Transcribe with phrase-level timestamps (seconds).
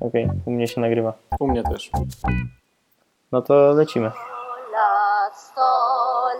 [0.00, 1.12] Okej, u mnie się nagrywa.
[1.40, 1.90] U mnie też.
[3.32, 4.10] No to lecimy.
[4.72, 5.70] lat, sto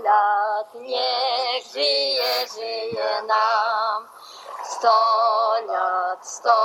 [0.05, 4.09] lat, niech żyje, żyje nam.
[4.64, 4.89] Sto
[5.66, 6.57] lat, sto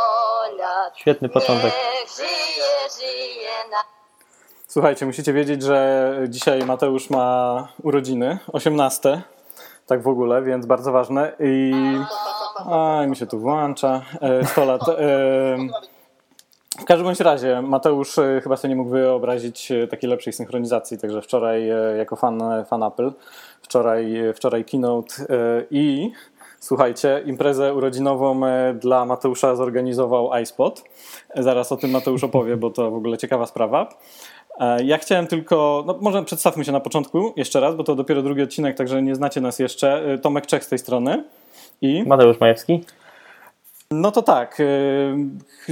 [0.57, 1.73] lat, Świetny początek.
[1.73, 3.42] niech żyje, żyje.
[4.73, 9.21] Słuchajcie, musicie wiedzieć, że dzisiaj Mateusz ma urodziny, 18,
[9.87, 11.31] tak w ogóle, więc bardzo ważne.
[11.39, 11.71] I
[12.57, 14.89] a, mi się tu włącza, e, 100 lat.
[14.89, 14.95] E,
[16.79, 20.97] w każdym bądź razie, Mateusz e, chyba sobie nie mógł wyobrazić e, takiej lepszej synchronizacji,
[20.97, 23.11] także wczoraj e, jako fan, fan Apple,
[23.61, 26.11] wczoraj, e, wczoraj keynote e, i
[26.63, 30.83] słuchajcie, imprezę urodzinową e, dla Mateusza zorganizował iSpot.
[31.35, 33.89] Zaraz o tym Mateusz opowie, bo to w ogóle ciekawa sprawa.
[34.59, 38.21] E, Ja chciałem tylko, no może przedstawmy się na początku jeszcze raz, bo to dopiero
[38.21, 40.13] drugi odcinek, także nie znacie nas jeszcze.
[40.13, 41.23] E, Tomek Czech z tej strony.
[41.81, 42.83] I Mateusz Majewski.
[44.01, 44.63] No to tak, e,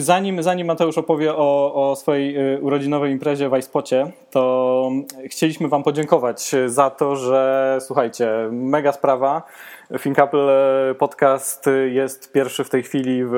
[0.02, 4.92] zanim, zanim Mateusz opowie o, o swojej e, urodzinowej imprezie w iSpocie, to
[5.26, 9.44] chcieliśmy Wam podziękować za to, że słuchajcie, mega sprawa.
[10.04, 13.32] Think Apple e, Podcast jest pierwszy w tej chwili w,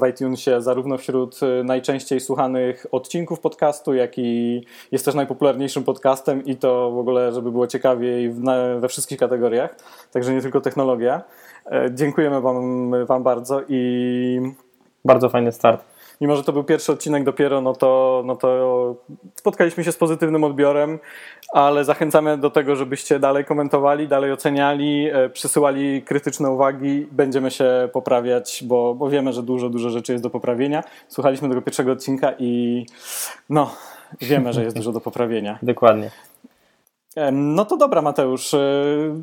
[0.00, 6.56] w iTunesie, zarówno wśród najczęściej słuchanych odcinków podcastu, jak i jest też najpopularniejszym podcastem i
[6.56, 8.34] to w ogóle, żeby było ciekawiej
[8.78, 9.74] we wszystkich kategoriach,
[10.12, 11.22] także nie tylko technologia.
[11.72, 14.40] E, Dziękujemy wam, wam bardzo i
[15.04, 15.84] Bardzo fajny start.
[16.20, 18.96] mimo, że to był pierwszy odcinek dopiero, no to, no to
[19.36, 20.98] spotkaliśmy się z pozytywnym odbiorem,
[21.52, 27.06] ale zachęcamy do tego, żebyście dalej komentowali, dalej oceniali, e, przysyłali krytyczne uwagi.
[27.12, 30.84] Będziemy się poprawiać, bo, bo wiemy, że dużo, dużo rzeczy jest do poprawienia.
[31.08, 32.86] Słuchaliśmy tego pierwszego odcinka i
[33.50, 33.70] no,
[34.20, 35.58] wiemy, że jest dużo do poprawienia.
[35.62, 36.10] Dokładnie.
[37.16, 38.58] Em, No to dobra, Mateusz, e,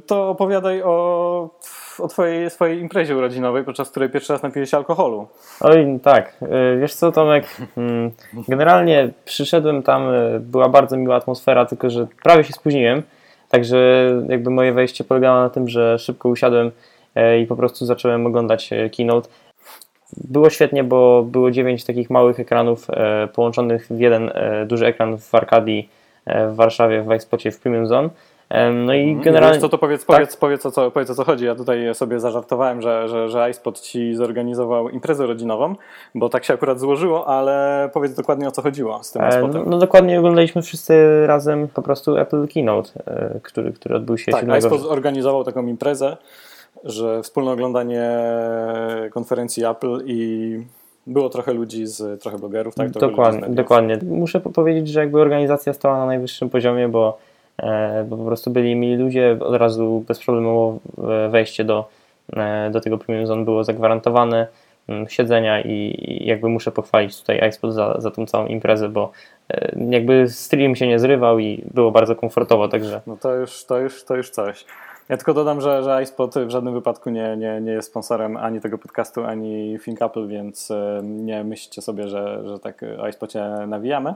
[0.08, 1.50] to opowiadaj o,
[2.00, 5.28] o twojej, swojej imprezie urodzinowej, podczas której pierwszy raz napiłeś alkoholu.
[5.62, 6.38] Oj, tak.
[6.42, 7.46] y, Wiesz co, Tomek?
[7.78, 8.12] Mm,
[8.48, 13.04] Generalnie przyszedłem tam, y, była bardzo miła atmosfera, tylko że prawie się spóźniłem.
[13.50, 16.72] Także jakby moje wejście polegało na tym, że szybko usiadłem
[17.16, 19.30] e, i po prostu zacząłem oglądać e, keynote.
[20.18, 25.18] Było świetnie, bo było dziewięć takich małych ekranów e, połączonych w jeden e, duży ekran
[25.18, 25.90] w Arkadii
[26.26, 28.10] e, w Warszawie, w Expocie w Premium Zone.
[28.86, 29.60] No i Generalnie...
[29.60, 30.16] Co to powiedz, Tak.
[30.16, 31.46] powiedz, powiedz, o co, powiedz o co chodzi.
[31.46, 35.76] Ja tutaj sobie zażartowałem, że, że, że iSpot ci zorganizował imprezę rodzinową,
[36.16, 39.64] bo tak się akurat złożyło, ale powiedz dokładnie o co chodziło z tym iSpotem.
[39.66, 44.42] No dokładnie oglądaliśmy wszyscy razem po prostu Apple Keynote, e, który, który odbył się tak,
[44.42, 46.18] 7 iSpot zorganizował taką imprezę,
[46.84, 48.20] że wspólne oglądanie
[49.12, 50.60] konferencji Apple i
[51.08, 52.92] było trochę ludzi z trochę blogerów, tak?
[52.92, 54.00] Dokładnie, dokładnie.
[54.06, 57.18] Muszę po- powiedzieć, że jakby organizacja stała na najwyższym poziomie, bo,
[58.06, 61.90] bo po prostu byli mili ludzie, od razu bezproblemowo e, wejście do,
[62.34, 64.48] e, do tego Premium Zone było zagwarantowane,
[65.08, 69.12] siedzenia i, i jakby muszę pochwalić tutaj iSpot za, za tą całą imprezę, bo
[69.50, 73.80] e, jakby stream się nie zrywał i było bardzo komfortowo, także No to już, to
[73.80, 74.66] już, to już coś.
[75.10, 78.62] Ja tylko dodam, że, że iSpot w żadnym wypadku nie, nie, nie jest sponsorem ani
[78.62, 83.50] tego podcastu, ani Think Apple, więc e, nie myślcie sobie, że, że tak o iSpocie
[83.68, 84.14] nawijamy.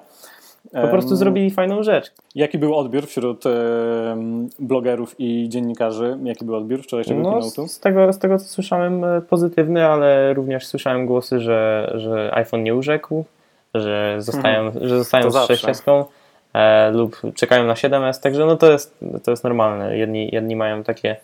[0.71, 2.11] Po prostu zrobili fajną rzecz.
[2.35, 6.17] Jaki był odbiór wśród em, blogerów i dziennikarzy?
[6.23, 7.67] Jaki był odbiór wczorajszego No, keynote'u?
[7.67, 12.63] z, tego, z tego, co słyszałem, e, pozytywny, ale również słyszałem głosy, że, że iPhone
[12.63, 13.25] nie urzekł,
[13.73, 15.53] że zostają, że zostają To z zawsze.
[15.55, 16.05] 6S
[16.53, 19.97] e, lub czekają na 7S, także no to jest, to jest normalne.
[19.97, 21.15] Jedni, jedni mają takie,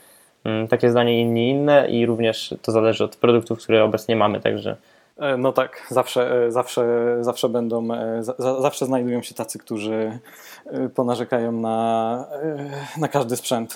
[0.43, 4.71] mm, takie zdanie, inni inne i również to zależy od produktów, które obecnie mamy, także
[4.71, 4.75] E,
[5.37, 6.85] No tak, zawsze, e, zawsze,
[7.21, 10.19] zawsze będą, e, za, za- zawsze znajdują się tacy, którzy
[10.65, 12.69] e, ponarzekają na, e,
[13.01, 13.73] na każdy sprzęt.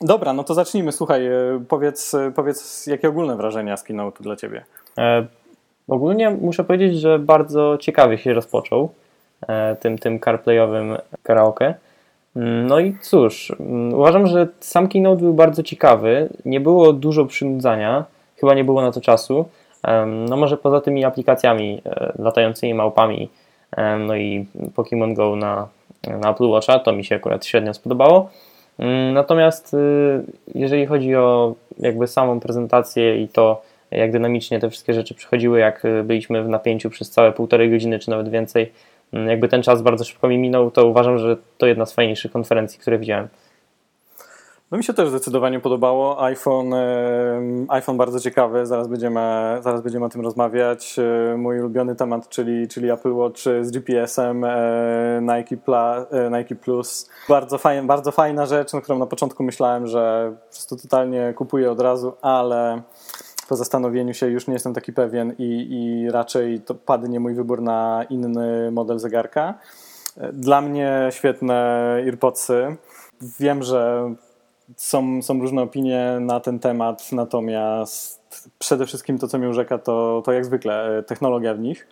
[0.00, 0.92] Dobra, no to zacznijmy.
[0.92, 1.32] Słuchaj, e,
[1.68, 4.64] powiedz, e, powiedz jakie ogólne wrażenia z keynote'u dla Ciebie?
[4.98, 5.26] E,
[5.88, 8.88] Ogólnie muszę powiedzieć, że bardzo ciekawie się rozpoczął
[9.48, 11.74] e, tym, tym carplayowym karaoke.
[12.36, 16.28] Mm, No i cóż, mm, uważam, że sam keynote był bardzo ciekawy.
[16.44, 18.04] Nie było dużo przynudzania,
[18.36, 19.44] chyba nie było na to czasu.
[20.28, 23.28] No może poza tymi aplikacjami e, latającymi małpami,
[24.06, 24.46] no i
[24.76, 25.68] Pokémon Go na,
[26.20, 28.30] na Apple Watcha, to mi się akurat średnio spodobało.
[28.78, 29.78] Mm, Natomiast y,
[30.54, 35.84] jeżeli chodzi o jakby samą prezentację i to, jak dynamicznie te wszystkie rzeczy przychodziły, jak
[35.84, 38.72] y, byliśmy w napięciu przez całe półtorej godziny, czy nawet więcej,
[39.12, 42.32] mm, jakby ten czas bardzo szybko mi minął, to uważam, że to jedna z fajniejszych
[42.32, 43.28] konferencji, które widziałem.
[44.70, 46.24] No mi się też zdecydowanie podobało.
[46.24, 49.20] iPhone, e, iPhone bardzo ciekawy, zaraz będziemy,
[49.60, 50.96] zaraz będziemy o tym rozmawiać.
[50.98, 56.06] E, mój ulubiony temat, czyli, czyli Apple Watch z GPS-em, e, Nike, Plus,
[56.38, 57.10] Nike Plus.
[57.28, 61.70] Bardzo, fajna, bardzo fajna rzecz, na którą na początku myślałem, że po prostu totalnie kupuję
[61.70, 62.82] od razu, ale
[63.48, 67.62] po zastanowieniu się już nie jestem taki pewien i, i raczej to padnie mój wybór
[67.62, 69.54] na inny model zegarka.
[70.32, 71.54] Dla mnie świetne
[72.04, 72.76] AirPodsy.
[73.40, 74.10] Wiem, że
[74.76, 80.22] są, są różne opinie na ten temat, natomiast przede wszystkim to, co mnie urzeka, to,
[80.24, 81.88] to jak zwykle e, technologia w nich.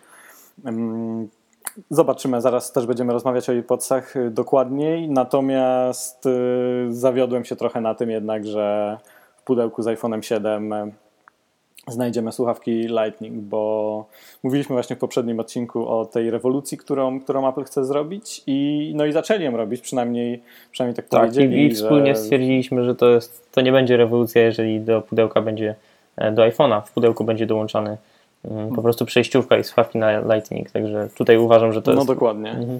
[1.89, 6.29] Zobaczymy, zaraz też będziemy rozmawiać o AirPodsach e, dokładniej, natomiast e,
[6.89, 8.97] zawiodłem się trochę na tym jednak, że
[9.37, 10.73] w pudełku z iPhone'em 7
[11.87, 14.05] znajdziemy słuchawki Lightning, bo
[14.43, 19.05] mówiliśmy właśnie w poprzednim odcinku o tej rewolucji, którą, którą Apple chce zrobić i no
[19.05, 20.41] i zaczęli ją robić, przynajmniej,
[20.71, 21.57] przynajmniej tak, tak powiedzieli.
[21.57, 22.21] I, i wspólnie że...
[22.21, 25.75] stwierdziliśmy, że to, jest, to nie będzie rewolucja, jeżeli do pudełka będzie,
[26.17, 27.97] e, do iPhone'a w pudełku będzie dołączany
[28.45, 32.07] mm, po prostu przejściówka i słuchawki na Lightning, także tutaj uważam, że to no jest...
[32.07, 32.51] No dokładnie.
[32.51, 32.79] Mhm.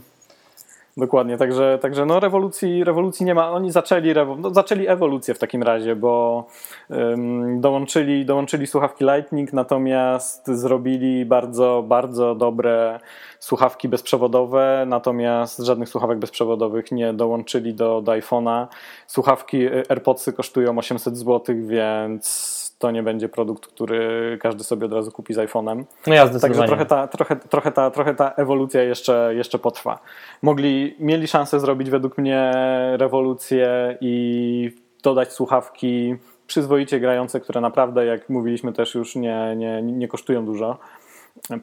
[0.98, 3.52] Dokładnie, także, także no rewolucji, rewolucji nie ma.
[3.52, 6.46] Oni zaczęli, no zaczęli ewolucję w takim razie, bo
[6.90, 13.00] um, dołączyli, dołączyli słuchawki Lightning, natomiast zrobili bardzo, bardzo dobre
[13.40, 18.68] słuchawki bezprzewodowe, natomiast żadnych słuchawek bezprzewodowych nie dołączyli do, do iPhone'a.
[19.08, 25.12] Słuchawki AirPodsy kosztują 800 zł, więc to nie będzie produkt, który każdy sobie od razu
[25.12, 25.84] kupi z iPhone'em.
[26.08, 30.00] No ja Także trochę ta, trochę, trochę, ta, trochę ta ewolucja jeszcze, jeszcze potrwa.
[30.42, 32.52] Mogli, mieli szansę zrobić według mnie
[32.98, 34.72] rewolucję i
[35.04, 36.16] dodać słuchawki
[36.48, 40.78] przyzwoicie grające, które naprawdę, jak mówiliśmy też już, nie, nie, nie kosztują dużo.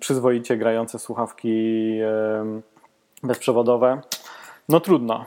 [0.00, 1.99] Przyzwoicie grające słuchawki
[3.23, 4.00] bezprzewodowe.
[4.69, 5.25] No trudno.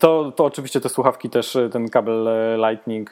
[0.00, 2.28] To, to oczywiście te słuchawki też, ten kabel
[2.68, 3.10] Lightning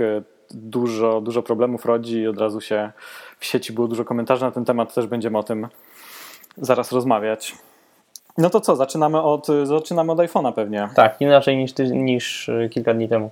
[0.50, 2.92] dużo, dużo problemów rodzi i od razu się
[3.38, 5.68] w sieci było dużo komentarzy na ten temat, też będziemy o tym
[6.56, 7.54] zaraz rozmawiać.
[8.38, 10.88] No to co, zaczynamy od, zaczynamy od iPhone'a pewnie.
[10.94, 13.30] Tak, inaczej niż, niż kilka dni temu.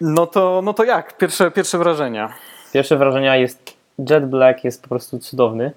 [0.00, 1.16] No to, no to jak?
[1.16, 2.32] Pierwsze, pierwsze wrażenia.
[2.72, 3.76] Pierwsze wrażenia jest
[4.10, 5.72] Jet Black jest po prostu cudowny.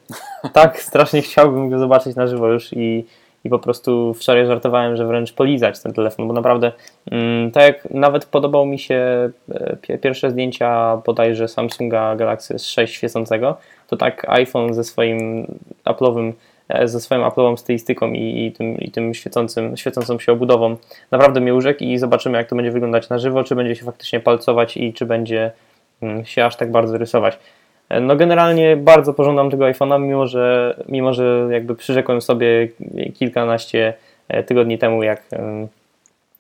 [0.54, 3.06] Tak strasznie chciałbym go zobaczyć na żywo już i
[3.44, 6.72] i po prostu wczoraj żartowałem, że wręcz polizać ten telefon, bo naprawdę
[7.12, 13.58] mm, tak jak nawet podobał mi się e, pierwsze zdjęcia bodajże Samsunga Galaxy S6 świecącego,
[13.88, 15.48] to tak iPhone ze swoim
[15.86, 16.34] Apple'owym
[16.70, 20.78] e, ze swoją Apple'ową stylistyką i, i, tym, i tym świecącym, świecącą się obudową
[21.12, 24.20] naprawdę mnie urzekł i zobaczymy jak to będzie wyglądać na żywo, czy będzie się faktycznie
[24.20, 25.52] palcować i czy będzie
[26.02, 27.40] mm, się aż tak bardzo rysować.
[28.02, 32.68] No generalnie bardzo pożądam tego iPhone'a, mimo że, mimo że jakby przyrzekłem sobie
[33.14, 33.94] kilkanaście
[34.28, 35.24] e, tygodni temu, jak,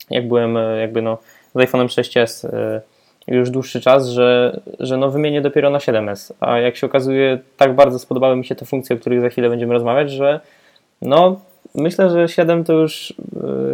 [0.10, 1.18] jak byłem e, jakby no
[1.56, 2.82] z iPhone'em 6s e,
[3.28, 7.76] już dłuższy czas, że, że no wymienię dopiero na 7s, a jak się okazuje tak
[7.76, 10.40] bardzo spodobały mi się te funkcje, o których za chwilę będziemy rozmawiać, że
[11.02, 11.40] no
[11.76, 13.14] myślę, że 7 to już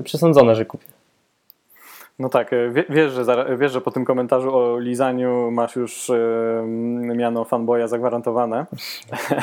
[0.04, 0.95] przesądzone, że kupię.
[2.20, 6.12] No tak, e, wiesz że, wiesz, że po tym komentarzu o lizaniu masz już
[7.16, 8.66] miano fanboya zagwarantowane,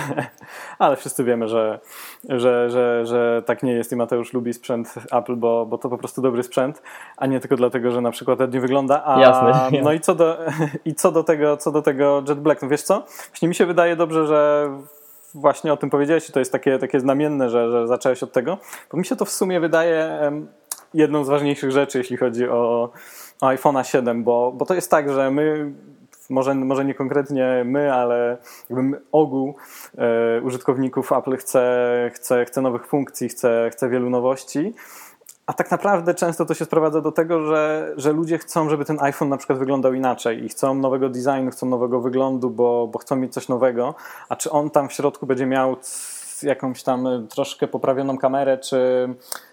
[0.79, 1.81] ale wszyscy wiemy, że,
[2.29, 5.99] że, że, że tak nie jest i Mateusz lubi sprzęt Apple, bo, bo to po
[5.99, 6.83] prostu dobry sprzęt,
[7.17, 9.03] a nie tylko dlatego, że na przykład ładnie wygląda.
[9.05, 9.83] A, Jasne.
[9.83, 10.39] No i co do,
[10.85, 13.05] i co do tego, co do tego Jet Black, no wiesz co?
[13.29, 14.71] Właśnie mi się wydaje dobrze, że
[15.35, 18.59] właśnie o tym powiedziałeś i to jest takie, takie znamienne, że, że zacząłeś od tego,
[18.93, 20.33] bo mi się to w sumie wydaje
[20.95, 22.93] jedną z ważniejszych rzeczy, jeśli chodzi o,
[23.41, 25.73] o iPhone'a 7, bo, bo to jest tak, że my
[26.31, 28.39] może, może nie konkretnie my, ale
[28.71, 29.55] jakby ogół
[29.99, 34.75] e, użytkowników Apple chce, chce, chce nowych funkcji, chce, chce wielu nowości.
[35.47, 39.01] A tak naprawdę często to się sprowadza do tego, że, że ludzie chcą, żeby ten
[39.01, 43.17] iPhone na przykład wyglądał inaczej i chcą nowego designu, chcą nowego wyglądu, bo, bo chcą
[43.17, 43.95] mieć coś nowego.
[44.29, 45.77] A czy on tam w środku będzie miał
[46.43, 49.09] jakąś tam troszkę poprawioną kamerę, czy,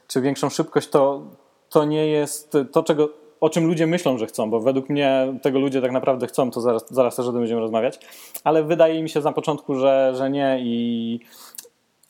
[0.10, 1.22] czy większą szybkość, to,
[1.70, 5.60] to nie jest to, czego, o czym ludzie myślą, że chcą, bo według mnie tego
[5.60, 8.00] ludzie tak naprawdę chcą, to zaraz, zaraz też o tym będziemy rozmawiać,
[8.44, 11.20] ale wydaje mi się na początku, że, że nie i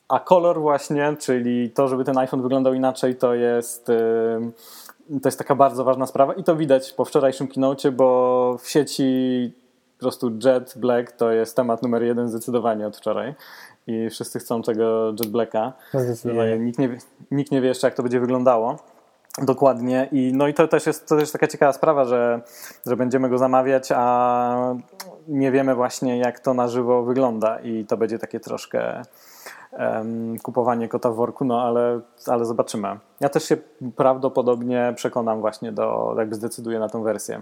[0.07, 3.85] a kolor właśnie, czyli to, żeby ten iPhone wyglądał inaczej, to jest,
[5.21, 9.03] to jest taka bardzo ważna sprawa i to widać po wczorajszym keynote, bo w sieci
[9.99, 13.35] po prostu Jet Black to jest temat numer jeden zdecydowanie od wczoraj
[13.87, 15.73] i wszyscy chcą tego Jet Blacka.
[15.93, 16.59] Zdecydowanie.
[16.59, 16.97] Nikt nie,
[17.31, 18.77] nikt nie wie jeszcze, jak to będzie wyglądało.
[19.41, 20.09] Dokładnie.
[20.11, 22.41] I, no i to też jest to też taka ciekawa sprawa, że,
[22.85, 24.75] że będziemy go zamawiać, a
[25.27, 27.59] nie wiemy właśnie, jak to na żywo wygląda.
[27.59, 29.01] I to będzie takie troszkę
[29.71, 32.99] um, kupowanie kota w worku, no ale, ale zobaczymy.
[33.19, 33.57] Ja też się
[33.95, 37.41] prawdopodobnie przekonam właśnie do, jakby zdecyduję na tą wersję.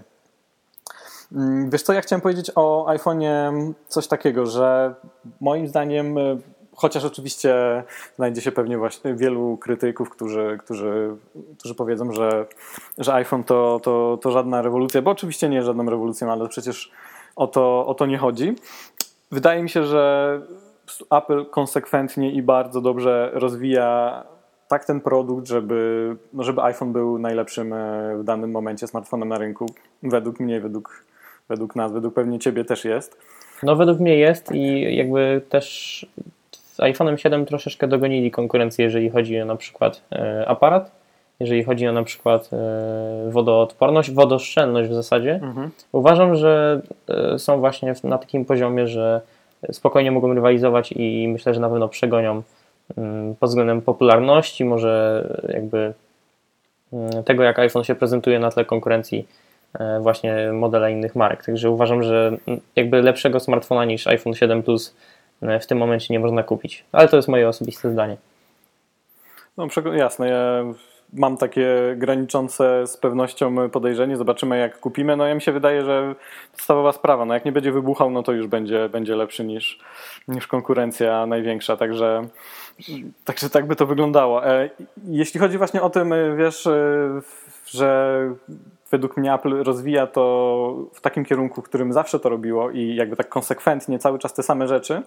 [1.32, 4.94] Mm, Wiesz co, ja chciałem powiedzieć o iPhone'ie coś takiego, że
[5.40, 6.38] moim zdaniem, y,
[6.74, 7.82] chociaż oczywiście
[8.16, 11.16] znajdzie się pewnie właśnie wielu krytyków, którzy, którzy,
[11.58, 12.46] którzy powiedzą, że,
[12.98, 16.92] że iPhone to, to, to żadna rewolucja, bo oczywiście nie jest żadną rewolucją, ale przecież
[17.36, 18.56] o to, o to nie chodzi.
[19.30, 20.40] Wydaje mi się, że
[21.10, 24.24] Apple konsekwentnie i bardzo dobrze rozwija
[24.68, 29.38] tak ten produkt, żeby, no żeby iPhone był najlepszym e, w danym momencie smartfonem na
[29.38, 29.66] rynku.
[30.02, 31.04] Według mnie, według,
[31.48, 33.18] według nas, według pewnie ciebie też jest.
[33.62, 36.06] No według mnie jest i jakby też
[36.52, 40.90] z iPhone'em 7 troszeczkę dogonili konkurencję, jeżeli chodzi o na przykład e, aparat,
[41.40, 45.40] jeżeli chodzi o na przykład e, wodoodporność, wodooszczędność w zasadzie.
[45.92, 49.20] Uważam, że e, są właśnie na takim poziomie, że
[49.72, 52.42] spokojnie mogą rywalizować i myślę, że na pewno przegonią
[52.98, 55.92] mm, pod względem popularności, może jakby
[56.92, 59.26] mm, tego, jak iPhone się prezentuje na tle konkurencji
[60.00, 61.44] właśnie modele innych marek.
[61.44, 62.36] Także uważam, że
[62.76, 64.96] jakby lepszego smartfona niż iPhone 7 Plus
[65.42, 66.84] e, w tym momencie nie można kupić.
[66.92, 68.16] Ale to jest moje osobiste zdanie.
[69.56, 70.64] No jasne, ja
[71.12, 75.16] mam takie graniczące z pewnością podejrzenie, zobaczymy jak kupimy.
[75.16, 76.14] No ja mi się wydaje, że
[76.52, 79.80] podstawowa sprawa, no jak nie będzie wybuchał, no to już będzie, będzie lepszy niż,
[80.28, 82.28] niż konkurencja największa, także,
[83.24, 84.46] także tak by to wyglądało.
[84.46, 84.70] E,
[85.06, 87.20] Jeśli chodzi właśnie o tym, e, wiesz, e,
[87.66, 88.20] że
[88.90, 93.16] według mnie Apple rozwija to w takim kierunku, w którym zawsze to robiło i jakby
[93.16, 95.02] tak konsekwentnie cały czas te same rzeczy,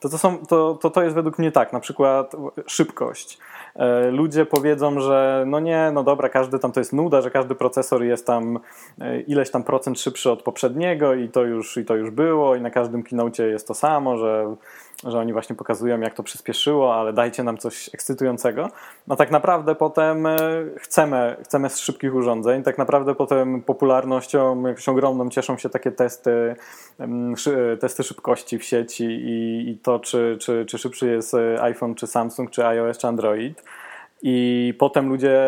[0.00, 3.38] to to, są, to, to, to jest według mnie tak, na przykład szybkość.
[3.78, 7.54] E, Ludzie powiedzą, że no nie, no dobra, każdy tam to jest nuda, że każdy
[7.54, 8.58] procesor jest tam
[9.00, 12.60] e, ileś tam procent szybszy od poprzedniego i to już, i to już było i
[12.60, 14.56] na każdym keynote jest to samo, że,
[15.04, 18.68] że oni właśnie pokazują jak to przyspieszyło, ale dajcie nam coś ekscytującego.
[19.06, 20.38] No tak naprawdę potem e,
[20.78, 26.56] chcemy, chcemy z szybkich urządzeń, tak naprawdę potem popularnością jakąś ogromną cieszą się takie testy,
[27.80, 32.50] testy szybkości w sieci i, i to czy, czy, czy szybszy jest iPhone, czy Samsung,
[32.50, 33.65] czy iOS, czy Android.
[34.28, 35.40] I potem ludzie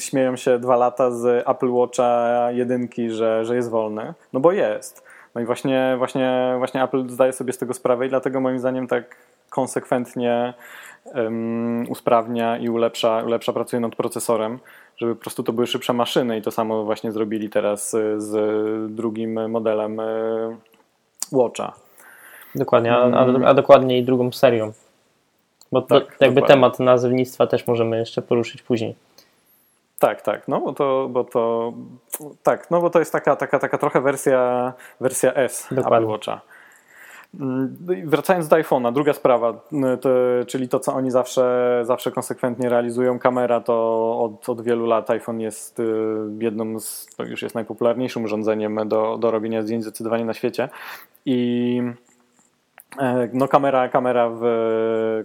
[0.00, 4.14] śmieją się dwa lata z Apple Watcha jedynki, że, że jest wolny.
[4.32, 5.04] No bo jest.
[5.34, 8.86] No i właśnie, właśnie, właśnie Apple zdaje sobie z tego sprawę i dlatego moim zdaniem
[8.86, 9.16] tak
[9.50, 10.54] konsekwentnie
[11.14, 14.58] em, usprawnia i ulepsza, ulepsza, pracuje nad procesorem,
[14.96, 18.32] żeby po prostu to były szybsze maszyny i to samo właśnie zrobili teraz y, z
[18.94, 20.56] drugim modelem y,
[21.32, 21.72] Watcha.
[22.54, 24.72] Dokładnie, a, a, a dokładniej drugą serią.
[25.72, 26.54] Bo to, Tak, jakby dokładnie.
[26.54, 28.94] temat nazewnictwa też możemy jeszcze poruszyć później.
[29.98, 31.72] Tak, tak, no bo to, bo to
[32.42, 35.96] tak, no bo to jest taka, taka, taka trochę wersja, wersja S Dokładnie.
[35.98, 36.40] Apple Watcha.
[37.40, 39.52] Mm, no Wracając do iPhone'a, druga sprawa,
[40.00, 40.08] to,
[40.46, 43.18] czyli to, co oni zawsze, zawsze konsekwentnie realizują.
[43.18, 43.74] Kamera to
[44.20, 45.84] od, od wielu lat iPhone jest y,
[46.38, 50.68] jedną z, już jest najpopularniejszym urządzeniem do, do robienia zdjęć zdecydowanie na świecie.
[51.26, 51.82] I
[53.32, 54.42] no kamera, kamera, w,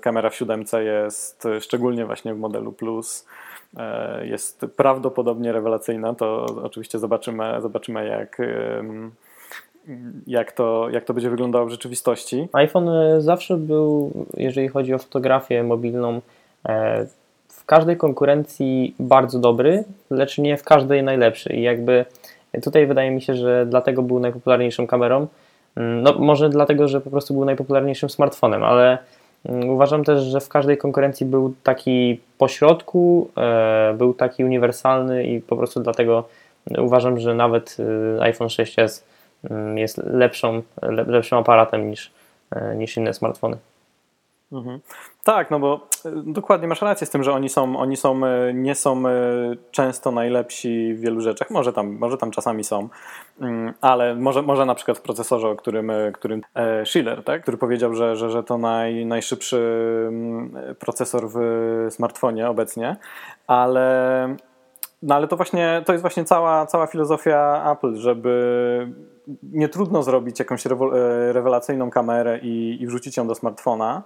[0.01, 3.25] kamera w siódemce jest szczególnie właśnie w modelu Plus
[3.77, 6.13] e, jest prawdopodobnie rewelacyjna.
[6.13, 8.37] To oczywiście zobaczymy, zobaczymy jak,
[10.27, 12.47] jak, to, jak to będzie wyglądało w rzeczywistości.
[12.53, 16.21] iPhone e, zawsze był, jeżeli chodzi o fotografię mobilną,
[16.65, 17.05] e,
[17.47, 21.53] w każdej konkurencji bardzo dobry, lecz nie w każdej najlepszy.
[21.53, 22.05] I jakby
[22.63, 25.27] tutaj wydaje mi się, że dlatego był najpopularniejszą kamerą.
[25.75, 28.97] Mm, No, może dlatego, że po prostu był najpopularniejszym smartfonem, ale
[29.45, 35.41] mm, uważam też, że w każdej konkurencji był taki pośrodku, e, był taki uniwersalny i
[35.41, 36.23] po prostu dlatego
[36.77, 37.77] uważam, że nawet
[38.19, 39.03] e, iPhone 6s
[39.49, 42.11] mm, jest lepszą, le- lepszym aparatem niż,
[42.51, 43.57] e, niż inne smartfony.
[44.51, 44.79] Mhm.
[45.23, 48.53] Tak, no bo y, dokładnie masz rację z tym, że oni są, oni są, y,
[48.53, 51.49] nie są y, często najlepsi w wielu rzeczach.
[51.49, 52.89] Może tam, może tam czasami są,
[53.41, 57.41] Mm, ale może, może na przykład w procesorze, o którym, którym e, Schiller, tak?
[57.41, 59.57] który powiedział, że, że, że to naj, najszybszy
[60.07, 61.37] mm, procesor w
[61.89, 62.95] smartfonie obecnie,
[63.47, 64.35] ale
[65.03, 68.93] no ale to właśnie, to jest właśnie cała, cała filozofia Apple, żeby
[69.43, 70.69] nie trudno zrobić jakąś e,
[71.33, 74.03] rewelacyjną kamerę i, i wrzucić ją do smartfona,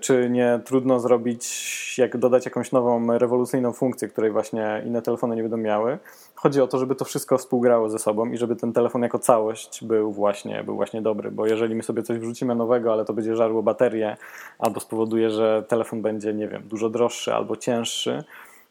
[0.00, 5.42] czy nie trudno zrobić, jak dodać jakąś nową rewolucyjną funkcję, której właśnie inne telefony nie
[5.42, 5.98] będą miały.
[6.34, 9.84] Chodzi o to, żeby to wszystko współgrało ze sobą i żeby ten telefon jako całość
[9.84, 13.36] był właśnie, był właśnie dobry, bo jeżeli my sobie coś wrzucimy nowego, ale to będzie
[13.36, 14.16] żarło baterię,
[14.58, 18.24] albo spowoduje, że telefon będzie, nie wiem, dużo droższy albo cięższy,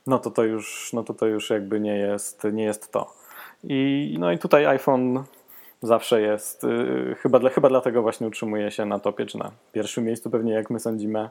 [0.08, 3.14] no to to już, no to to już jakby nie jest, nie jest to.
[3.64, 5.24] I, no i tutaj iPhone
[5.84, 10.04] zawsze jest, yy, chyba, dla, chyba dlatego właśnie utrzymuje się na topie, czy na pierwszym
[10.04, 11.30] miejscu pewnie, jak my sądzimy,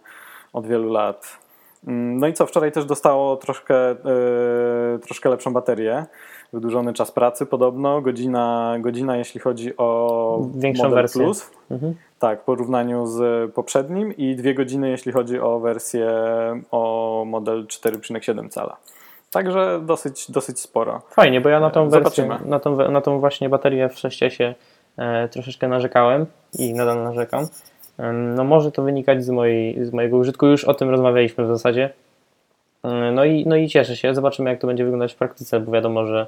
[0.53, 1.39] od wielu lat.
[1.87, 3.97] Mm, No i co, wczoraj też dostało troszkę, e,
[5.03, 6.07] troszkę lepszą baterię.
[6.53, 11.23] Wydłużony czas pracy podobno, godzina, godzina jeśli chodzi o Większą model wersję.
[11.23, 11.51] Plus.
[11.71, 11.95] Mhm.
[12.19, 16.11] Tak, w porównaniu z poprzednim i dwie godziny jeśli chodzi o wersję
[16.71, 18.77] o model 4,7 cala.
[19.33, 21.03] Także dosyć, dosyć sporo.
[21.11, 24.55] Fajnie, bo ja na tą wersję, na tą, na tą właśnie baterię w 6S
[24.97, 26.27] e, troszeczkę narzekałem
[26.59, 27.47] i nadal narzekam.
[27.99, 31.49] Em, No może to wynikać z, mojej, z mojego użytku, już o tym rozmawialiśmy w
[31.49, 31.91] zasadzie.
[32.85, 35.73] E, No i, no i cieszę się, zobaczymy jak to będzie wyglądać w praktyce, bo
[35.73, 36.27] wiadomo, że,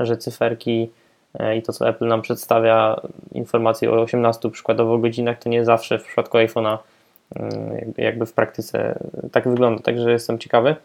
[0.00, 0.90] że cyferki
[1.38, 3.00] e, i to co Apple nam przedstawia,
[3.32, 6.78] informacje o 18 przykładowo godzinach, to nie zawsze w przypadku iPhone'a
[7.98, 8.98] jakby w praktyce
[9.32, 10.76] tak wygląda, także jestem ciekawy.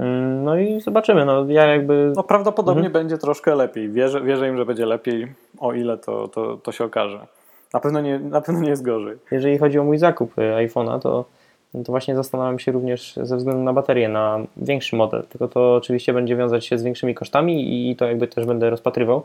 [0.00, 1.24] Mm, No i zobaczymy.
[1.24, 2.92] No, ja jakby No prawdopodobnie Mhm.
[2.92, 3.88] będzie troszkę lepiej.
[3.88, 5.26] Wierzę, wierzę im, że będzie lepiej,
[5.58, 7.26] o ile to, to, to się okaże.
[7.74, 9.16] Na pewno, nie, na pewno nie jest gorzej.
[9.30, 11.24] jeżeli chodzi o mój zakup y, iPhone'a, to,
[11.72, 15.22] to właśnie zastanawiam się również ze względu na baterię, na większy model.
[15.22, 19.22] Tylko to oczywiście będzie wiązać się z większymi kosztami i to jakby też będę rozpatrywał.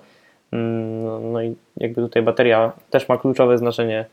[0.52, 4.06] Mm, No, no i jakby tutaj bateria też ma kluczowe znaczenie,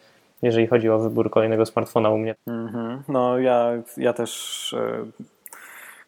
[0.43, 2.35] jeżeli chodzi o wybór kolejnego smartfona u mnie.
[2.47, 3.03] Mhm.
[3.09, 5.05] No ja, ja też e,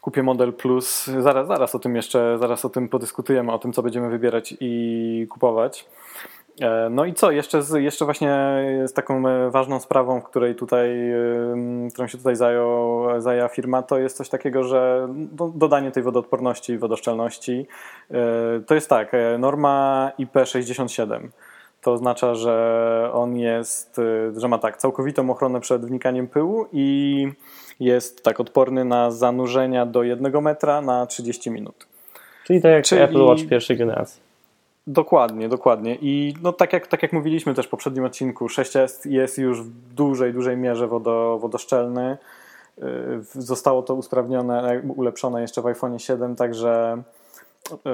[0.04, 1.06] kupię model plus.
[1.18, 5.26] Zaraz, zaraz o tym jeszcze, zaraz o tym podyskutujemy, o tym, co będziemy wybierać i
[5.30, 5.86] kupować.
[6.60, 8.36] E, No i co, jeszcze, z, jeszcze właśnie
[8.86, 11.12] z taką e, ważną sprawą, której tutaj,
[11.92, 16.78] którą się tutaj zajął, zajęła firma, to jest coś takiego, że do, dodanie tej wodoodporności
[16.78, 17.66] wodoszczelności.
[18.10, 21.28] E, To jest tak, norma IP67.
[21.84, 27.28] To oznacza, że on jest, y, że ma tak, całkowitą ochronę przed wnikaniem pyłu i
[27.80, 31.86] jest tak odporny na zanurzenia do 1 metra na 30 minut.
[32.44, 34.20] Czyli tak jak Czyli- Apple Watch pierwszej generacji.
[34.86, 35.98] Dokładnie, dokładnie.
[36.00, 39.94] I no tak jak, tak jak mówiliśmy też w poprzednim odcinku, 6S jest już w
[39.94, 42.16] dużej, dużej mierze wodo, wodoszczelny.
[42.78, 42.82] Y,
[43.32, 47.02] Zostało to usprawnione, ulepszone jeszcze w iPhone 7, także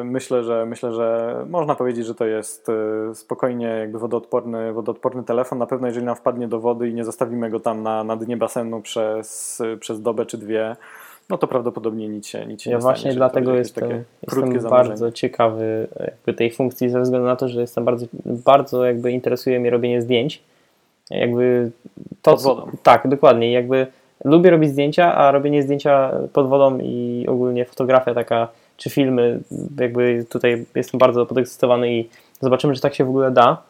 [0.04, 5.58] myślę, że myślę, że można powiedzieć, że to jest y, spokojnie jakby wodoodporny, wodoodporny telefon.
[5.58, 8.36] Na pewno jeżeli nam wpadnie do wody i nie zostawimy go tam na, na dnie
[8.36, 10.76] basenu przez, przez dobę czy dwie,
[11.28, 13.14] no to prawdopodobnie nic się, nic się Ja nie właśnie stanie.
[13.16, 18.06] dlatego jestem, jestem bardzo ciekawy jakby tej funkcji ze względu na to, że jestem bardzo,
[18.24, 20.42] bardzo jakby interesuje mnie robienie zdjęć.
[21.10, 21.70] Jakby
[22.22, 22.70] to, Pod co- wodą.
[22.82, 23.52] Tak, dokładnie.
[23.52, 23.86] Jakby
[24.24, 28.48] lubię robić zdjęcia, a robienie zdjęcia pod wodą i ogólnie fotografia taka,
[28.80, 29.40] czy filmy,
[29.80, 32.08] jakby tutaj jestem bardzo podekscytowany i
[32.40, 33.62] zobaczymy, czy tak się w ogóle da.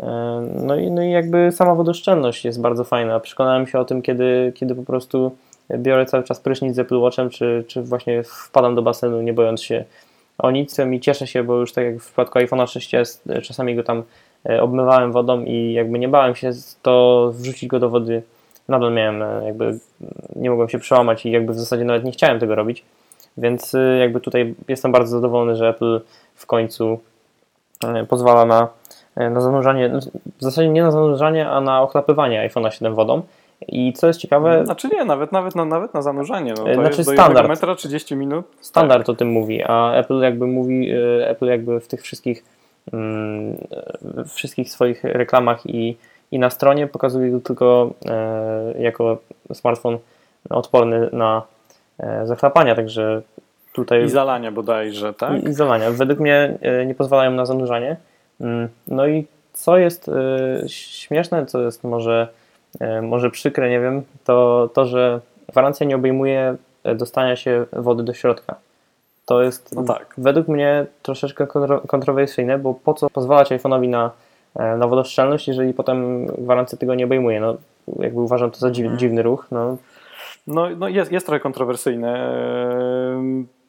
[0.00, 0.06] E,
[0.54, 3.20] No i, no i jakby sama wodoszczelność jest bardzo fajna.
[3.20, 5.36] Przekonałem się o tym, kiedy, kiedy po prostu
[5.78, 9.62] biorę cały czas prysznic z Apple Watchem, czy, czy właśnie wpadam do basenu, nie bojąc
[9.62, 9.84] się
[10.38, 10.76] o nic.
[10.92, 14.02] I cieszę się, bo już tak jak w przypadku iPhone'a 6s, e, czasami go tam
[14.48, 16.50] e, obmywałem wodą i jakby nie bałem się
[16.82, 18.22] to wrzucić go do wody.
[18.68, 19.78] Nadal miałem jakby,
[20.36, 22.84] nie mogłem się przełamać i jakby w zasadzie nawet nie chciałem tego robić.
[23.38, 26.00] Więc e, jakby tutaj jestem bardzo zadowolony, że Apple
[26.34, 27.00] w końcu
[27.84, 28.68] e, pozwala na,
[29.16, 30.00] e, na zanurzanie, no,
[30.38, 33.22] w zasadzie nie na zanurzanie, a na ochlapywanie iPhone'a 7 wodą.
[33.68, 36.54] I co jest ciekawe, Znaczy nie, nawet, nawet, na, nawet na zanurzenie.
[36.58, 37.44] No, to Znaczy jest standard.
[37.44, 38.46] 1 metra 30 minut.
[38.60, 42.44] standard o tym mówi, a Apple jakby mówi, e, Apple jakby w tych wszystkich
[42.92, 43.56] mm,
[44.18, 45.96] e, wszystkich swoich reklamach i,
[46.32, 49.18] i na stronie pokazuje go tylko e, jako
[49.52, 49.98] smartfon
[50.50, 51.55] odporny na e,
[52.24, 53.22] zachlapania, także
[53.72, 55.42] tutaj I zalania bodajże, tak?
[55.44, 55.90] i, i zalania.
[55.90, 57.96] Według mnie e, nie pozwalają na zanurzanie.
[58.40, 60.12] Mm, No i co jest e,
[60.68, 62.28] śmieszne, co jest może,
[62.80, 68.02] e, może przykre, nie wiem, to to, że gwarancja nie obejmuje e, dostania się wody
[68.02, 68.54] do środka.
[69.26, 70.14] To jest No tak.
[70.18, 74.10] według mnie troszeczkę kontro- kontrowersyjne, bo po co pozwalać iPhone'owi na,
[74.56, 77.40] e, na wodoszczelność, jeżeli potem gwarancja tego nie obejmuje.
[77.40, 77.56] No,
[77.98, 78.98] jakby uważam to za dziw, Mhm.
[78.98, 79.46] dziwny ruch.
[79.50, 79.76] No,
[80.46, 82.34] No, no jest, jest trochę kontrowersyjne,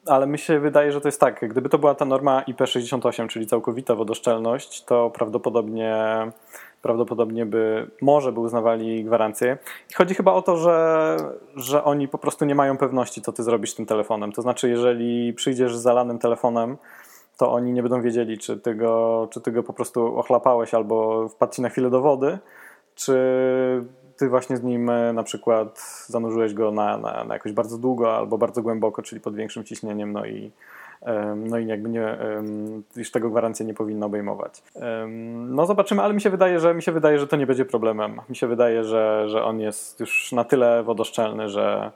[0.06, 1.48] ale mi się wydaje, że to jest tak.
[1.48, 5.96] Gdyby to była ta norma IP68, czyli całkowita wodoszczelność, to prawdopodobnie,
[6.82, 9.58] prawdopodobnie by może by uznawali gwarancję.
[9.90, 11.16] I chodzi chyba o to, że,
[11.56, 14.32] że oni po prostu nie mają pewności, co ty zrobisz tym telefonem.
[14.32, 16.76] To znaczy, jeżeli przyjdziesz z zalanym telefonem,
[17.36, 21.28] to oni nie będą wiedzieli, czy ty go, czy ty go po prostu ochlapałeś albo
[21.28, 22.38] wpadł ci na chwilę do wody,
[22.94, 23.14] czy
[24.18, 28.16] ty właśnie z nim e, na przykład zanurzyłeś go na, na, na jakoś bardzo długo
[28.16, 30.50] albo bardzo głęboko, czyli pod większym ciśnieniem, no i,
[31.36, 32.18] no i jakby nie,
[32.96, 34.62] już tego gwarancja nie powinna obejmować.
[35.48, 38.20] No zobaczymy, ale mi się wydaje, że mi się wydaje, że to nie będzie problemem.
[38.28, 41.92] Mi się wydaje, że, że on jest już na tyle wodoszczelny, że,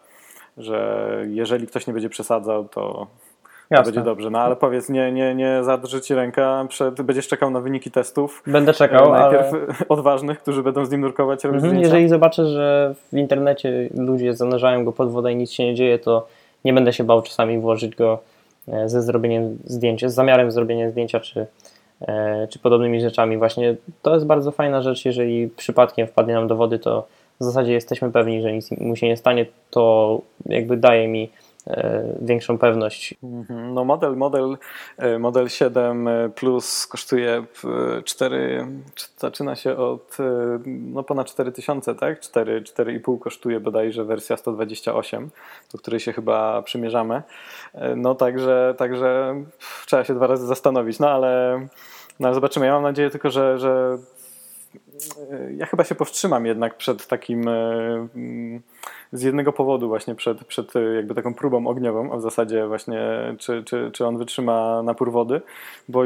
[0.56, 3.06] że jeżeli ktoś nie będzie przesadzał, to,
[3.72, 3.92] Jasne.
[3.92, 4.30] będzie dobrze.
[4.30, 8.42] No ale powiedz, nie, nie, nie zadrży ci ręka przed, będziesz czekał na wyniki testów.
[8.46, 12.46] Będę czekał, E, Najpierw ale odważnych, którzy będą z nim nurkować, robić mhm, jeżeli zobaczę,
[12.46, 16.26] że w internecie ludzie zanurzają go pod wodę i nic się nie dzieje, to
[16.64, 18.18] nie będę się bał czasami włożyć go
[18.68, 21.46] e, ze zrobieniem zdjęcia, z zamiarem zrobienia zdjęcia, czy,
[22.00, 23.38] e, czy podobnymi rzeczami.
[23.38, 27.06] Właśnie to jest bardzo fajna rzecz, jeżeli przypadkiem wpadnie nam do wody, to
[27.40, 31.30] w zasadzie jesteśmy pewni, że nic mu się nie stanie, to jakby daje mi
[32.20, 33.14] większą pewność.
[33.22, 33.74] Mhm.
[33.74, 34.56] No model, model,
[34.98, 37.44] e, model 7 Plus kosztuje
[37.98, 42.20] e, 4, czy- zaczyna się od e, no ponad 4000, tak?
[42.20, 45.30] 4, 4,5 kosztuje bodajże wersja 128,
[45.72, 47.22] do której się chyba przymierzamy.
[47.74, 49.34] E, No także, także
[49.86, 51.66] trzeba się dwa razy zastanowić, no ale,
[52.20, 52.66] no ale zobaczymy.
[52.66, 54.21] Ja mam nadzieję tylko, że, że e,
[55.56, 57.52] ja chyba się powstrzymam jednak przed takim e,
[58.14, 58.62] mm,
[59.12, 63.00] z jednego powodu właśnie przed, przed e, jakby taką próbą ogniową, a w zasadzie właśnie
[63.38, 65.40] czy, czy, czy on wytrzyma napór wody,
[65.88, 66.04] bo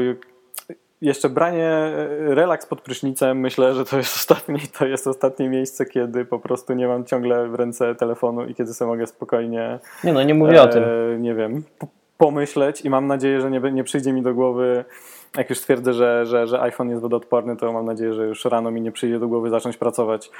[1.01, 5.85] jeszcze branie e, relaks pod prysznicem myślę, że to jest ostatni, to jest ostatnie miejsce,
[5.85, 10.13] kiedy po prostu nie mam ciągle w ręce telefonu i kiedy sobie mogę spokojnie Nie
[10.13, 10.83] no, nie mówię o tym.
[10.83, 11.63] e, nie wiem,
[12.17, 14.85] pomyśleć i mam nadzieję, że nie, nie przyjdzie mi do głowy,
[15.37, 18.71] jak już twierdzę, że, że, że iPhone jest wodoodporny, to mam nadzieję, że już rano
[18.71, 20.31] mi nie przyjdzie do głowy zacząć pracować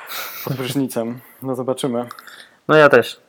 [0.43, 1.19] pod prysznicem.
[1.41, 2.05] No zobaczymy.
[2.67, 3.21] No ja też.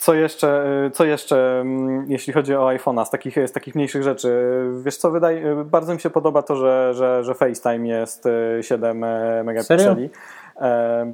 [0.00, 4.02] Co jeszcze, y, co jeszcze mm, jeśli chodzi o iPhone'a, z takich, z takich mniejszych
[4.02, 4.60] rzeczy?
[4.84, 8.58] Wiesz co, wydaje, y, bardzo mi się podoba to, że, że, że FaceTime jest y,
[8.62, 8.98] 7
[9.44, 10.10] megapikseli.
[10.56, 11.12] E,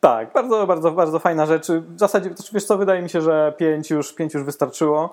[0.00, 1.68] tak, bardzo, bardzo, bardzo fajna rzecz.
[1.68, 5.12] W zasadzie, to wiesz co, wydaje mi się, że 5 już, 5 już wystarczyło.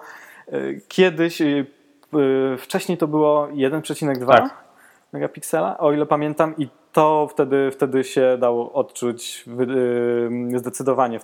[0.87, 1.41] Kiedyś,
[2.57, 4.53] wcześniej to było 1,2 Tak.
[5.13, 9.45] megapiksela, o ile pamiętam, i to wtedy, wtedy się dało odczuć
[10.55, 11.19] y, zdecydowanie.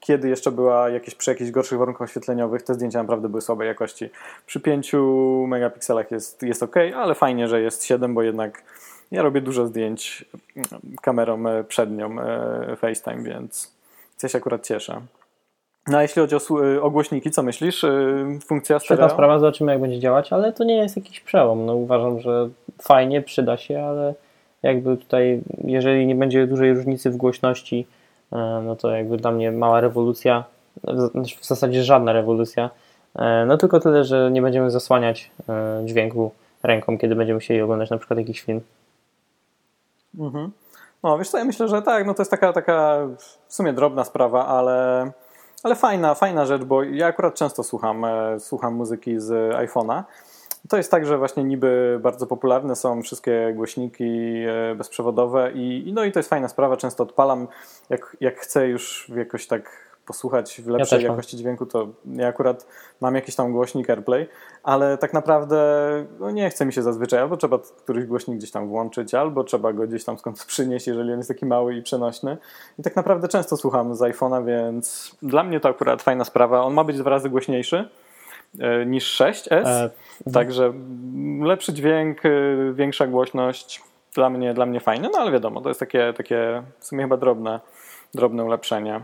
[0.00, 4.10] Kiedy jeszcze była jakieś, przy jakichś gorszych warunkach oświetleniowych, te zdjęcia naprawdę były słabej jakości.
[4.46, 4.92] Przy 5
[5.48, 8.62] megapikselach jest, jest ok, ale fajnie, że jest 7, bo jednak
[9.10, 10.24] ja robię dużo zdjęć
[10.56, 13.74] mm, kamerą e, przednią e, FaceTime, więc
[14.22, 15.00] ja się akurat cieszę.
[15.86, 17.84] No a jeśli chodzi o, słu- o głośniki, co myślisz?
[17.84, 19.08] Y, Funkcja Świetna stereo?
[19.08, 21.66] sprawa, zobaczymy jak będzie działać, ale to nie jest jakiś przełom.
[21.66, 22.48] No, uważam, że
[22.82, 24.14] fajnie, przyda się, ale
[24.62, 27.86] jakby tutaj, jeżeli nie będzie dużej różnicy w głośności,
[28.32, 30.44] e, no to jakby dla mnie mała rewolucja,
[30.84, 32.70] w znaczy zasadzie żadna rewolucja,
[33.18, 37.90] E, no tylko tyle, że nie będziemy zasłaniać e, dźwięku ręką, kiedy będziemy chcieli oglądać
[37.90, 38.60] na przykład jakiś film.
[40.18, 40.50] Mhm.
[41.02, 42.98] No wiesz co, ja myślę, że tak, no to jest taka, taka
[43.46, 45.10] w sumie drobna sprawa, ale,
[45.64, 50.02] ale fajna, fajna rzecz, bo ja akurat często słucham, e, słucham muzyki z iPhone'a.
[50.68, 54.04] To jest tak, że właśnie niby bardzo popularne są wszystkie głośniki
[54.48, 57.48] e, bezprzewodowe i, no i to jest fajna sprawa, często odpalam,
[57.90, 61.10] jak, jak chcę już jakoś tak posłuchać w lepszej mam.
[61.10, 62.66] jakości dźwięku, to ja akurat
[63.00, 64.28] mam jakiś tam głośnik AirPlay,
[64.62, 65.58] ale tak naprawdę
[66.20, 69.72] no nie chce mi się zazwyczaj, albo trzeba któryś głośnik gdzieś tam włączyć, albo trzeba
[69.72, 72.36] go gdzieś tam skąd przynieść, jeżeli on jest taki mały i przenośny.
[72.78, 76.62] I tak naprawdę często słucham z iPhone'a, więc dla mnie to akurat fajna sprawa.
[76.62, 77.88] On ma być dwa razy głośniejszy
[78.60, 79.90] e, niż 6S, E,
[80.32, 82.30] także mm, lepszy dźwięk, e,
[82.72, 83.82] większa głośność,
[84.14, 87.16] dla mnie, dla mnie fajne, no ale wiadomo, to jest takie, takie w sumie chyba
[87.16, 87.60] drobne,
[88.14, 89.00] drobne ulepszenie.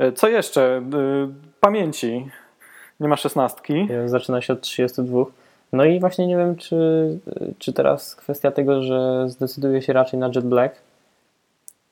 [0.00, 0.62] E, Co jeszcze?
[0.76, 0.82] E,
[1.60, 2.26] Pamięci.
[3.00, 3.88] Nie ma szesnastki.
[4.06, 5.24] Zaczyna się od 32.
[5.72, 7.18] No i właśnie nie wiem, czy,
[7.58, 10.76] czy teraz kwestia tego, że zdecyduje się raczej na Jet Black,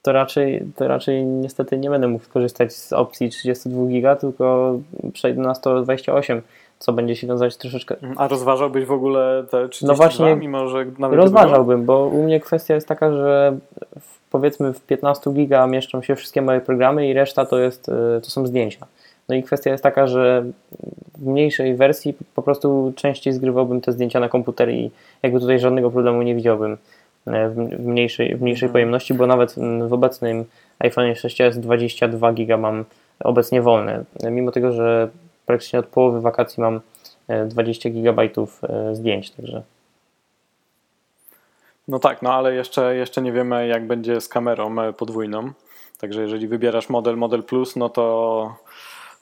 [0.02, 4.78] to raczej, to raczej niestety nie będę mógł skorzystać z opcji 32 giga, tylko
[5.12, 6.42] przejdę na 128,
[6.78, 7.96] co będzie się wiązać troszeczkę.
[8.16, 12.40] A rozważałbyś w ogóle te 32, No właśnie, mimo że nawet Rozważałbym, bo u mnie
[12.40, 13.58] kwestia jest taka, że
[14.30, 18.30] powiedzmy w 15 giga mieszczą się wszystkie moje programy i reszta to, jest, y, to
[18.30, 18.86] są zdjęcia.
[19.28, 20.44] No i kwestia jest taka, że
[21.18, 24.90] w mniejszej wersji po prostu częściej zgrywałbym te zdjęcia na komputer i
[25.22, 26.76] jakby tutaj żadnego problemu nie widziałbym
[27.26, 28.72] e, w, mniejszej, w mniejszej Mhm.
[28.72, 29.54] pojemności, bo nawet
[29.88, 30.44] w obecnym
[30.78, 32.84] iPhone 6s 22 giga mam
[33.20, 35.08] obecnie wolne, mimo tego, że
[35.46, 36.80] praktycznie od połowy wakacji mam
[37.28, 39.62] e, 20 gigabajtów e, zdjęć, także
[41.88, 45.52] No tak, no ale jeszcze, jeszcze nie wiemy, jak będzie z kamerą e, podwójną.
[45.98, 48.56] Także jeżeli wybierasz model, model plus, no to,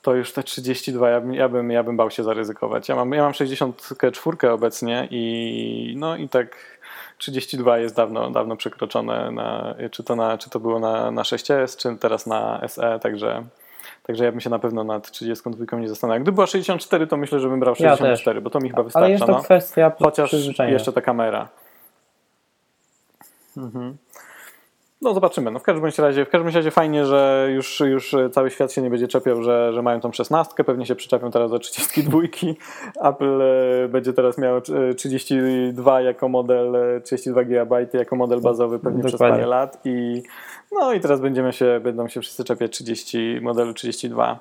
[0.02, 2.88] to już te 32 ja bym, ja, bym, ja bym bał się zaryzykować.
[2.88, 6.56] Ja mam, ja mam 64 obecnie i no i tak
[7.18, 11.76] 32 jest dawno, dawno przekroczone, na, czy, to na, czy to było na, na 6S,
[11.76, 13.44] czy teraz na SE, także,
[14.02, 16.22] także ja bym się na pewno nad 32 nie zastanawiał.
[16.22, 19.04] Gdyby była 64, to myślę, że bym brał Ja 64, bo to mi chyba wystarcza.
[19.04, 19.42] Ale jest to no.
[19.42, 21.48] kwestia Chociaż jeszcze ta kamera.
[23.56, 23.96] Mhm.
[25.02, 25.50] No zobaczymy.
[25.50, 28.90] No w każdym razie, w każdym razie fajnie, że już, już cały świat się nie
[28.90, 30.64] będzie czepiał, że, że mają tą szesnastkę.
[30.64, 32.18] Pewnie się przyczepią teraz do 32.
[33.10, 38.78] Apple e, będzie teraz miał e, 32 jako model, e, 32 GB jako model bazowy
[38.78, 39.36] pewnie przez Dokładnie.
[39.36, 40.22] parę lat i
[40.72, 44.38] no i teraz będziemy się, będą się wszyscy czepiać 30, modelu 32.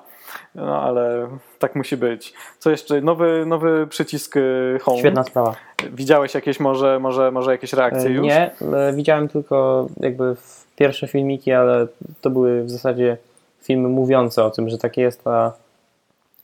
[0.54, 2.34] No ale tak musi być.
[2.58, 3.00] Co jeszcze?
[3.00, 4.40] Nowy, nowy przycisk e,
[4.78, 4.98] Home.
[4.98, 5.54] Świetna sprawa.
[5.92, 8.26] Widziałeś jakieś może, może, może jakieś reakcje E, już?
[8.26, 10.36] Nie, e, widziałem tylko jakby
[10.76, 11.86] pierwsze filmiki, ale
[12.20, 13.16] to były w zasadzie
[13.62, 15.52] filmy mówiące o tym, że tak jest, a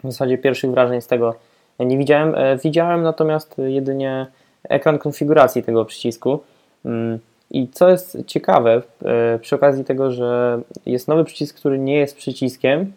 [0.04, 1.34] w zasadzie pierwszych wrażeń z tego
[1.80, 2.34] nie widziałem.
[2.34, 4.26] E, Widziałem natomiast jedynie
[4.68, 6.40] ekran konfiguracji tego przycisku.
[6.84, 7.18] Mm,
[7.50, 8.82] I co jest ciekawe,
[9.40, 12.92] przy okazji tego, że jest nowy przycisk, który nie jest przyciskiem,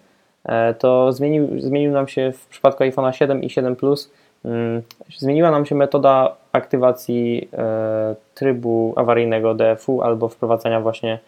[0.79, 4.12] to zmienił, zmienił nam się w przypadku iPhone'a 7 i 7 Plus
[4.45, 4.81] Mm,
[5.17, 11.19] Zmieniła nam się metoda aktywacji e, trybu awaryjnego DFU albo wprowadzania właśnie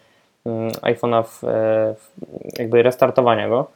[0.46, 1.48] mm, iPhone'a w, e,
[1.98, 3.68] w jakby restartowania go.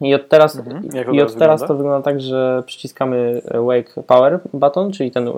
[0.00, 1.14] I od teraz, Mhm.
[1.14, 1.66] I od teraz wygląda?
[1.66, 5.32] to wygląda tak, że przyciskamy Wake Power button, czyli ten e,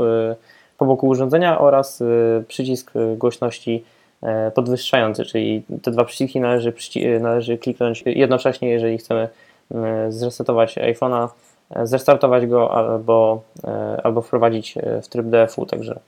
[0.79, 2.05] po boku urządzenia oraz e,
[2.49, 4.04] przycisk e, głośności e,
[4.55, 6.73] podwyższający, czyli te dwa przyciski należy,
[7.21, 9.29] należy kliknąć jednocześnie, jeżeli chcemy
[9.75, 11.29] e, zresetować iPhone'a,
[11.71, 16.01] e, zrestartować go albo, e, albo wprowadzić e, w tryb DFU, także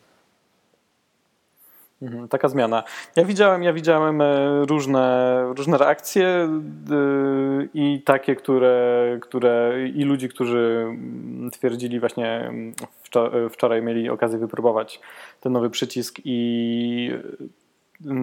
[2.02, 2.82] Mhm, Taka zmiana.
[3.16, 6.48] Ja widziałem, ja widziałem e, różne, różne reakcje e,
[7.74, 12.72] i takie, które, które i ludzi, którzy mm, twierdzili właśnie mm,
[13.10, 15.00] wczor- wczoraj mieli okazję wypróbować
[15.40, 17.10] ten nowy przycisk i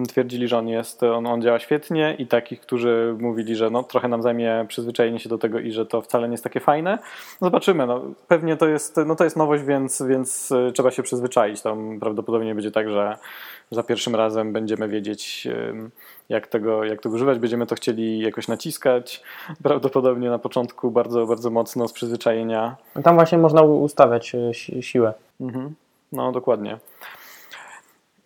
[0.08, 4.08] twierdzili, że on jest, on, on działa świetnie i takich, którzy mówili, że no, trochę
[4.08, 6.98] nam zajmie przyzwyczajenie się do tego i że to wcale nie jest takie fajne.
[7.42, 11.62] Zobaczymy, no, pewnie to jest, no, to jest nowość, więc, więc e, trzeba się przyzwyczaić.
[11.62, 13.16] Tam prawdopodobnie będzie tak, że
[13.70, 15.48] za pierwszym razem będziemy wiedzieć,
[16.28, 17.38] jak tego, jak tego używać.
[17.38, 19.22] Będziemy to chcieli jakoś naciskać.
[19.62, 22.76] Prawdopodobnie na początku bardzo, bardzo mocno z przyzwyczajenia.
[23.04, 25.14] tam właśnie można ustawiać e, si- siłę.
[25.40, 25.74] Mhm.
[26.12, 26.78] No, dokładnie.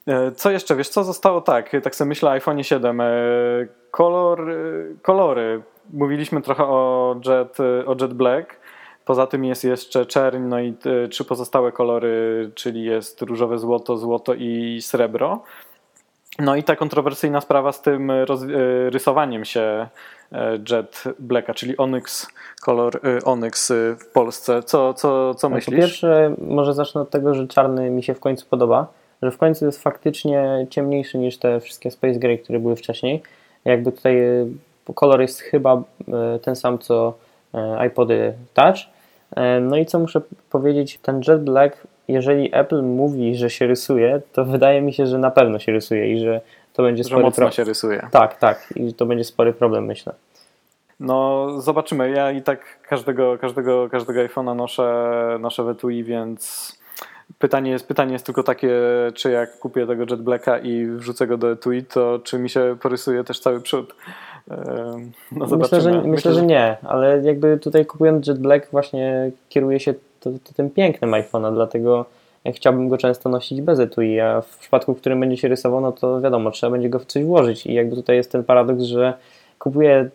[0.08, 3.00] E, Co jeszcze, wiesz, co zostało tak, tak sobie myślę o iPhone 7.
[3.00, 3.04] e,
[3.90, 4.54] Kolor, e,
[5.02, 5.62] kolory.
[5.92, 8.56] Mówiliśmy trochę o Jet, o Jet Black.
[9.04, 10.74] Poza tym jest jeszcze czerń, no i
[11.10, 15.42] trzy pozostałe kolory, czyli jest różowe złoto, złoto i srebro.
[16.38, 18.12] No i ta kontrowersyjna sprawa z tym
[18.90, 19.88] rysowaniem się
[20.70, 22.28] Jet Blacka, czyli Onyx,
[22.62, 24.62] kolor Onyx w Polsce.
[24.62, 25.80] Co, co, co Po myślisz?
[25.80, 28.86] pierwsze, może zacznę od tego, że czarny mi się w końcu podoba,
[29.22, 33.22] że w końcu jest faktycznie ciemniejszy niż te wszystkie Space Gray, które były wcześniej.
[33.64, 34.46] Jakby tutaj e,
[34.94, 37.14] kolor jest chyba e, ten sam co
[37.54, 38.76] e, iPody Touch.
[39.60, 44.44] No i co muszę powiedzieć, ten Jet Black, jeżeli Apple mówi, że się rysuje, to
[44.44, 46.40] wydaje mi się, że na pewno się rysuje i że
[46.72, 47.52] to będzie Że spory mocno problem.
[47.52, 48.08] się rysuje.
[48.10, 50.12] Tak, tak, i to będzie spory problem, myślę.
[51.00, 52.10] No, zobaczymy.
[52.10, 56.72] Ja i tak każdego, każdego, każdego iPhone'a noszę, noszę w etui, więc
[57.38, 58.70] pytanie jest, pytanie jest tylko takie,
[59.14, 62.76] czy jak kupię tego Jet Blacka i wrzucę go do etui, to czy mi się
[62.82, 63.94] porysuje też cały przód.
[64.50, 69.80] Ehm, No, Myślę że, myślę, że nie, ale jakby tutaj kupując Jet Black właśnie kieruje
[69.80, 72.06] się to, to tym pięknym iPhone'a, dlatego
[72.52, 75.92] chciałbym go często nosić bez etui, a w przypadku, w którym będzie się rysował, no
[75.92, 79.14] to wiadomo, trzeba będzie go w coś włożyć i jakby tutaj jest ten paradoks, że
[79.58, 80.08] kupuję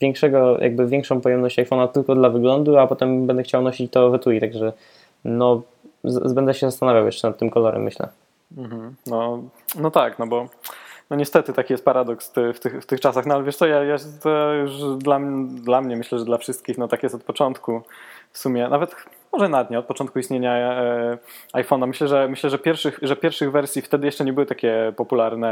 [0.00, 4.14] większego, jakby większą pojemność iPhone'a tylko dla wyglądu, a potem będę chciał nosić to w
[4.14, 4.72] etui, także
[5.24, 5.62] no
[6.04, 8.08] z, będę się zastanawiał jeszcze nad tym kolorem, myślę.
[8.56, 8.94] Mhm.
[9.06, 9.42] No,
[9.80, 10.48] no tak, no bo
[11.10, 13.84] no niestety taki jest paradoks w, tych, w tych czasach, no ale wiesz co, ja,
[13.84, 17.82] ja to już dla, dla mnie, myślę, że dla wszystkich, no tak jest od początku
[18.32, 18.96] w sumie, nawet
[19.32, 21.18] może nawet nie, od początku istnienia e,
[21.54, 21.86] iPhone'a.
[21.86, 25.48] Myślę, że myślę, że pierwszych, że pierwszych wersji wtedy jeszcze nie były takie popularne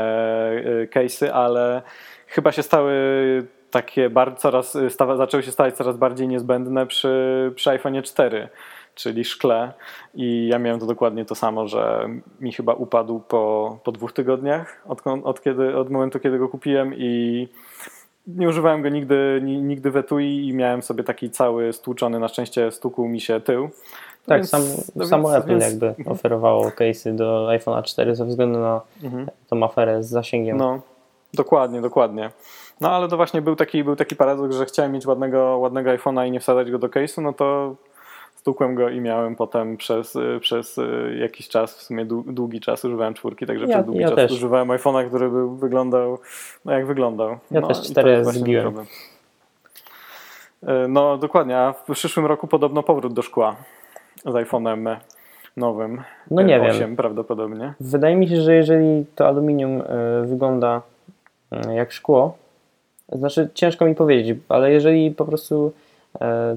[0.82, 1.82] e, case'y, ale
[2.26, 2.92] chyba się stały
[3.70, 8.48] takie coraz, stawa, zaczęły się stawać coraz bardziej niezbędne przy, przy iPhone'ie 4
[8.96, 9.72] czyli szkle.
[10.14, 12.09] I ja miałem to dokładnie to samo, że
[12.40, 16.94] mi chyba upadł po, po dwóch tygodniach od, od, kiedy, od momentu, kiedy go kupiłem
[16.96, 17.48] i
[18.26, 22.28] nie używałem go nigdy, ni- nigdy w etui i miałem sobie taki cały stłuczony, na
[22.28, 23.68] szczęście stukł mi się tył.
[24.26, 24.62] Tak, Więc- sam,
[24.96, 29.26] no samo więc- Apple więc- jakby oferowało case'y do iPhone'a 4 ze względu na Mhm.
[29.50, 30.56] tą aferę z zasięgiem.
[30.56, 30.80] No,
[31.35, 32.30] dokładnie, dokładnie.
[32.80, 36.26] No ale to właśnie był taki, był taki paradoks, że chciałem mieć ładnego, ładnego iPhone'a
[36.28, 37.74] i nie wsadzać go do case'u, no to
[38.46, 42.61] stukłem go i miałem potem przez, y, przez y, jakiś czas, w sumie dłu- długi
[42.61, 44.32] czas używałem czwórki, także Ja- przez długi ja czas też.
[44.32, 46.18] używałem iPhone'a, który był, wyglądał
[46.64, 47.28] no jak wyglądał.
[47.50, 48.74] Ja no, też to cztery zbiłem.
[48.78, 48.85] Y,
[50.88, 53.56] No dokładnie, a w przyszłym roku podobno powrót do szkła
[54.24, 54.96] z iPhone'em
[55.56, 56.02] nowym.
[56.30, 56.70] No nie Y, wiem.
[56.70, 57.74] 8 prawdopodobnie.
[57.80, 59.82] Wydaje mi się, że jeżeli to aluminium
[60.24, 60.82] wygląda
[61.74, 62.37] jak szkło.
[63.12, 65.72] Znaczy, ciężko mi powiedzieć, ale jeżeli po prostu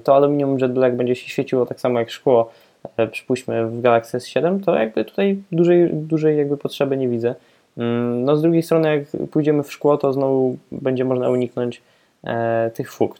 [0.03, 2.51] to aluminium jet black będzie się świeciło tak samo jak szkło,
[2.97, 7.35] e, przypuśćmy w Galaxy S7, to jakby tutaj dużej, dużej jakby potrzeby nie widzę.
[7.77, 11.81] Mm, No z drugiej strony, jak pójdziemy w szkło, to znowu będzie można uniknąć
[12.23, 13.15] e, tych fug.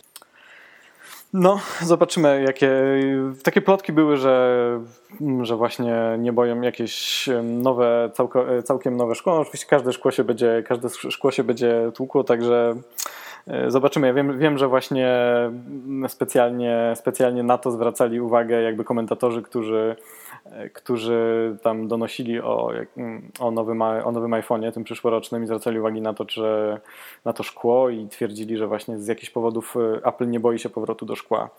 [1.34, 2.72] No, zobaczymy, jakie.
[3.44, 4.80] Takie plotki były, że,
[5.42, 9.34] że właśnie nie boją jakieś nowe, całko, całkiem nowe szkło.
[9.36, 12.80] No, oczywiście każde szkło się będzie, każde szkło się będzie tłukło, także e,
[13.68, 14.08] zobaczymy.
[14.08, 15.10] Ja wiem, wiem że właśnie
[16.08, 19.96] specjalnie, specjalnie na to zwracali uwagę jakby komentatorzy, którzy,
[20.46, 22.90] e, którzy tam donosili o, jak-
[23.40, 26.42] o, nowym, o nowym iPhone'ie, tym przyszłorocznym i zwracali uwagi na to, czy
[27.26, 30.70] na to szkło i twierdzili, że właśnie z jakichś powodów y, Apple nie boi się
[30.70, 31.50] powrotu do szkła.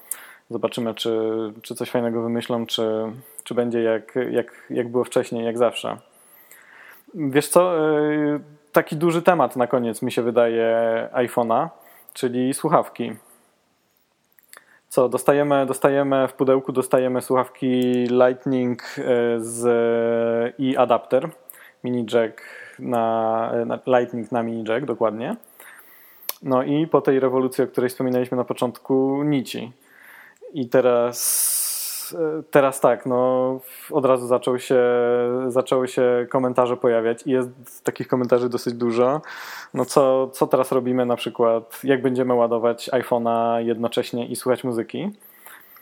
[0.50, 1.20] Zobaczymy, czy,
[1.62, 3.02] czy coś fajnego wymyślą, czy,
[3.44, 5.96] czy będzie jak, jak, jak było wcześniej, jak zawsze.
[7.14, 7.72] Wiesz co,
[8.72, 11.68] taki duży temat na koniec mi się wydaje iPhone'a,
[12.12, 13.12] czyli słuchawki.
[14.88, 17.70] Co, dostajemy, dostajemy w pudełku dostajemy słuchawki
[18.04, 19.02] Lightning y,
[19.38, 21.30] z, i adapter
[21.85, 22.42] mini jack
[22.78, 25.37] na, na Lightning na mini jack dokładnie.
[26.42, 29.72] No i po tej rewolucji, o której wspominaliśmy na początku, nici.
[30.52, 31.16] I teraz,
[31.48, 31.69] e,
[32.50, 34.82] teraz tak, no od razu zaczął się,
[35.48, 37.50] zaczęły się komentarze pojawiać i jest
[37.84, 39.20] takich komentarzy dosyć dużo.
[39.74, 45.10] No co, co teraz robimy na przykład, jak będziemy ładować iPhone'a jednocześnie i słuchać muzyki?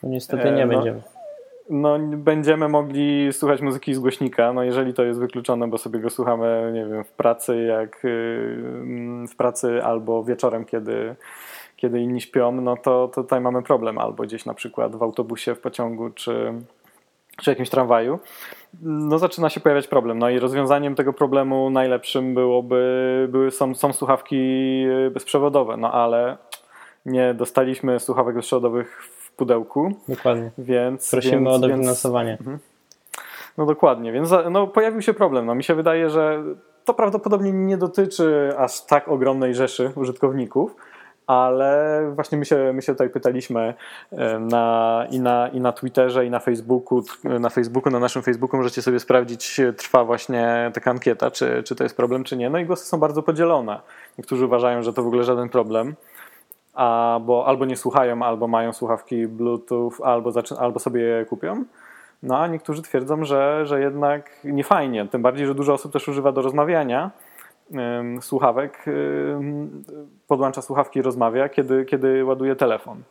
[0.02, 0.74] No niestety E, nie no.
[0.74, 1.02] będziemy.
[1.70, 6.10] No, będziemy mogli słuchać muzyki z głośnika, no jeżeli to jest wykluczone, bo sobie go
[6.10, 8.08] słuchamy, nie wiem, w pracy, jak y,
[8.82, 11.14] mm, w pracy albo wieczorem, kiedy,
[11.78, 15.54] kiedy inni śpią, no to, to tutaj mamy problem, albo gdzieś na przykład w autobusie,
[15.54, 16.52] w pociągu, czy,
[17.42, 18.18] czy jakimś tramwaju.
[18.82, 23.92] No zaczyna się pojawiać problem, no i rozwiązaniem tego problemu najlepszym byłoby, były, są, są
[23.92, 24.36] słuchawki
[25.06, 26.36] y, bezprzewodowe, no ale
[27.06, 30.50] nie dostaliśmy słuchawek bezprzewodowych w pudełku, Dokładnie.
[30.58, 31.10] więc...
[31.10, 32.38] Prosimy więc, o więc- dofinansowanie.
[33.58, 35.46] no dokładnie, więc no, pojawił się problem.
[35.46, 36.42] No, mi się wydaje, że
[36.84, 40.76] to prawdopodobnie nie dotyczy aż tak ogromnej rzeszy użytkowników,
[41.28, 43.74] ale właśnie my się, my się tutaj pytaliśmy
[44.12, 48.22] e, na, i, na, i na Twitterze, i na Facebooku, t- na Facebooku, na naszym
[48.22, 52.50] Facebooku możecie sobie sprawdzić, trwa właśnie taka ankieta, czy, czy to jest problem, czy nie.
[52.50, 53.80] No i głosy są bardzo podzielone.
[54.18, 55.94] Niektórzy uważają, że to w ogóle żaden problem,
[57.20, 61.64] bo albo nie słuchają, albo mają słuchawki Bluetooth, albo, albo sobie je kupią.
[62.22, 65.06] No a niektórzy twierdzą, że, że jednak nie fajnie.
[65.06, 67.10] Tym bardziej, że dużo osób też używa do rozmawiania
[68.20, 68.84] słuchawek,
[70.28, 73.02] podłącza słuchawki i rozmawia, kiedy, kiedy ładuje telefon.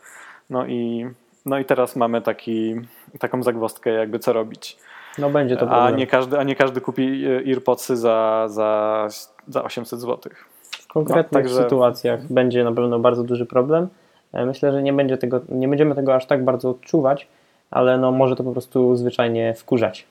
[0.50, 1.08] No i,
[1.46, 2.76] no i teraz mamy taki,
[3.20, 4.78] taką zagwozdkę, jakby co robić.
[5.18, 9.08] No będzie to A nie każdy, a nie każdy kupi e, AirPodsy za, za,
[9.48, 10.34] za 800 zł.
[10.72, 13.88] W konkretnych No, także- sytuacjach będzie na pewno bardzo duży problem.
[14.34, 17.28] E, Myślę, że nie, będzie tego, nie będziemy tego aż tak bardzo odczuwać,
[17.72, 20.08] ale no może to po prostu zwyczajnie wkurzać.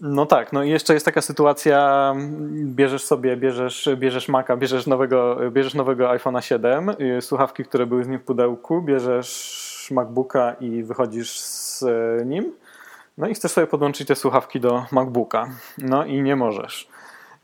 [0.00, 2.14] No tak, no i jeszcze jest taka sytuacja,
[2.64, 8.04] bierzesz sobie, bierzesz, bierzesz Maca, bierzesz nowego, bierzesz nowego iPhone'a 7, y, słuchawki, które były
[8.04, 12.52] z nim w pudełku, bierzesz MacBooka i wychodzisz z y, nim,
[13.18, 16.88] no i chcesz sobie podłączyć te słuchawki do MacBooka, no i nie możesz.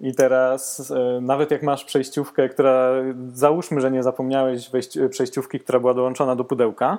[0.00, 2.90] I teraz y, nawet jak masz przejściówkę, która
[3.32, 6.98] załóżmy, że nie zapomniałeś wejść, przejściówki, która była dołączona do pudełka,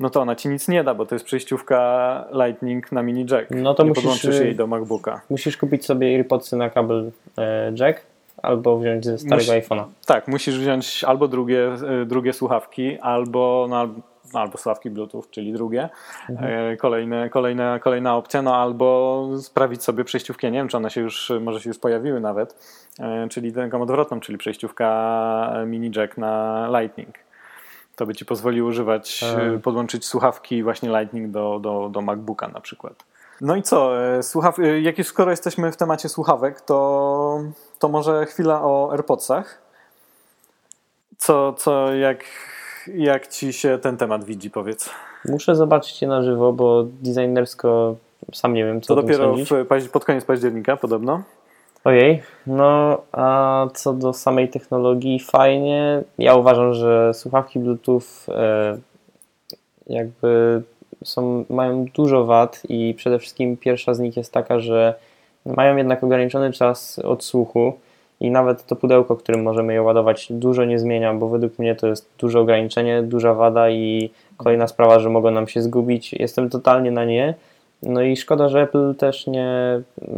[0.00, 3.50] no to ona ci nic nie da, bo to jest przejściówka Lightning na mini jack.
[3.50, 5.20] No to nie musisz, podłączysz y, jej do MacBooka.
[5.30, 8.00] Musisz kupić sobie AirPodsy na kabel e, jack
[8.42, 9.84] albo wziąć ze starego Musi- iPhone'a.
[10.06, 11.70] Tak, musisz wziąć albo drugie,
[12.06, 13.88] drugie słuchawki, albo, no,
[14.26, 15.88] albo- no, albo słuchawki Bluetooth, czyli drugie.
[16.28, 21.00] E, Kolejne, kolejne, kolejna opcja, no albo sprawić sobie przejściówkę, nie wiem, czy one się
[21.00, 22.56] już, może się już pojawiły nawet,
[23.00, 27.14] e, czyli taką odwrotną, czyli przejściówka mini jack na Lightning.
[27.96, 29.42] To by ci pozwoliło używać, E.
[29.54, 32.92] e, podłączyć słuchawki właśnie Lightning do, do, do MacBooka na przykład.
[33.40, 34.58] No i co, e, słuchaw...
[34.58, 37.40] e, jak już skoro jesteśmy w temacie słuchawek, to,
[37.78, 39.62] to może chwila o AirPodsach.
[41.18, 42.24] Co, co jak,
[42.94, 44.90] jak ci się ten temat widzi, powiedz?
[45.24, 47.96] Muszę zobaczyć je na żywo, bo designersko
[48.32, 51.22] sam nie wiem, co To dopiero w, pod koniec października podobno.
[51.84, 56.02] Ojej, no a co do samej technologii, fajnie.
[56.18, 58.78] Ja uważam, że słuchawki Bluetooth e,
[59.86, 60.62] jakby
[61.04, 64.94] są, mają dużo wad i przede wszystkim pierwsza z nich jest taka, że
[65.46, 67.72] mają jednak ograniczony czas odsłuchu
[68.20, 71.86] i nawet to pudełko, którym możemy je ładować, dużo nie zmienia, bo według mnie to
[71.86, 76.12] jest duże ograniczenie, duża wada i kolejna sprawa, że mogą nam się zgubić.
[76.12, 77.34] Jestem totalnie na nie.
[77.82, 80.08] No i szkoda, że Apple też nie, yy,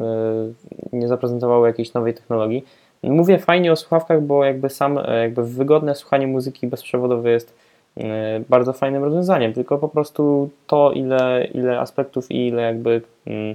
[0.92, 2.64] nie zaprezentowało jakiejś nowej technologii.
[3.02, 7.54] Mówię fajnie o słuchawkach, bo jakby sam e, jakby wygodne słuchanie muzyki bezprzewodowe jest
[7.96, 13.54] e, bardzo fajnym rozwiązaniem, tylko po prostu to ile, ile aspektów i ile jakby mm,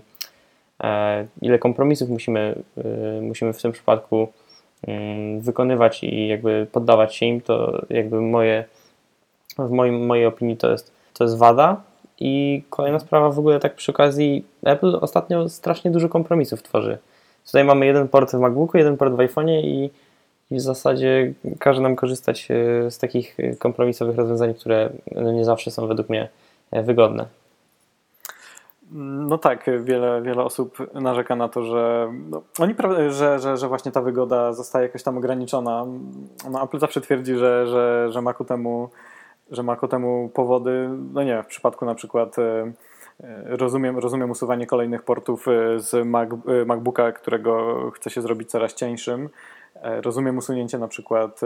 [1.41, 2.55] ile kompromisów musimy,
[3.21, 4.27] musimy w tym przypadku
[4.87, 8.65] mm, wykonywać i jakby poddawać się im, to jakby moje
[9.59, 11.81] w moim, mojej opinii to jest, to jest wada.
[12.19, 16.97] I kolejna sprawa w ogóle tak przy okazji, Apple ostatnio strasznie dużo kompromisów tworzy.
[17.45, 19.89] Tutaj mamy jeden port w MacBooku, jeden port w iPhone'ie i,
[20.51, 24.89] i w zasadzie każe nam korzystać e, z takich kompromisowych rozwiązań, które
[25.33, 26.29] nie zawsze są według mnie
[26.71, 27.25] e, wygodne.
[28.95, 32.75] No tak, wiele, wiele osób narzeka na to, że no, oni,
[33.09, 35.85] że, że, że właśnie ta wygoda zostaje jakoś tam ograniczona.
[36.51, 38.89] No, Apple zawsze twierdzi, że, że, że ma ku temu
[39.51, 42.71] że ma ku temu powody, no nie, w przypadku na przykład e,
[43.23, 46.29] e, rozumiem, rozumiem usuwanie kolejnych portów e, z Mac,
[46.65, 49.29] MacBooka, którego chce się zrobić coraz cieńszym.
[49.83, 51.41] Rozumiem usunięcie na przykład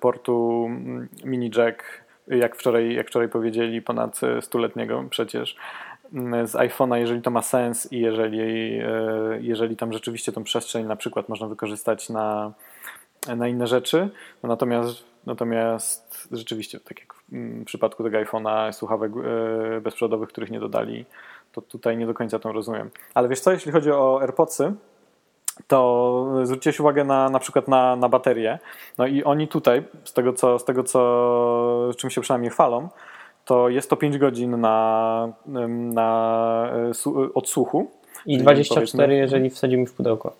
[0.00, 1.84] portu mm, mini jack,
[2.28, 5.56] jak wczoraj, jak wczoraj powiedzieli, ponad stuletniego przecież
[6.44, 8.80] z iPhone'a, jeżeli to ma sens i jeżeli,
[9.40, 12.52] jeżeli tam rzeczywiście tą przestrzeń na przykład można wykorzystać na,
[13.36, 14.08] na inne rzeczy.
[14.42, 19.12] No natomiast Natomiast rzeczywiście, tak jak w przypadku tego iPhone'a, słuchawek
[19.76, 21.04] e, bezprzewodowych, których nie dodali,
[21.52, 22.90] to tutaj nie do końca to rozumiem.
[23.14, 24.72] Ale wiesz co, jeśli chodzi o AirPodsy,
[25.66, 28.58] to zwróciłeś uwagę na, na przykład na, na baterię.
[28.98, 32.88] No i oni tutaj, z tego, co, z tego co, czym się przynajmniej chwalą,
[33.46, 35.28] to jest to 5 godzin na,
[35.94, 36.70] na
[37.06, 37.90] e, odsłuchu.
[38.26, 40.32] I 24, jeżeli wsadzimy w pudełko.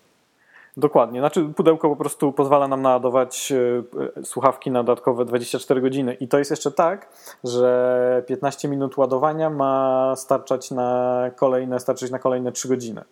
[0.76, 1.20] Dokładnie.
[1.20, 6.14] Znaczy pudełko po prostu pozwala nam naładować e, słuchawki na dodatkowe 24 godziny.
[6.14, 7.08] I to jest jeszcze tak,
[7.44, 13.02] że 15 minut ładowania ma starczać na kolejne, starczyć na kolejne 3 godziny.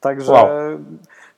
[0.00, 0.48] Także wow.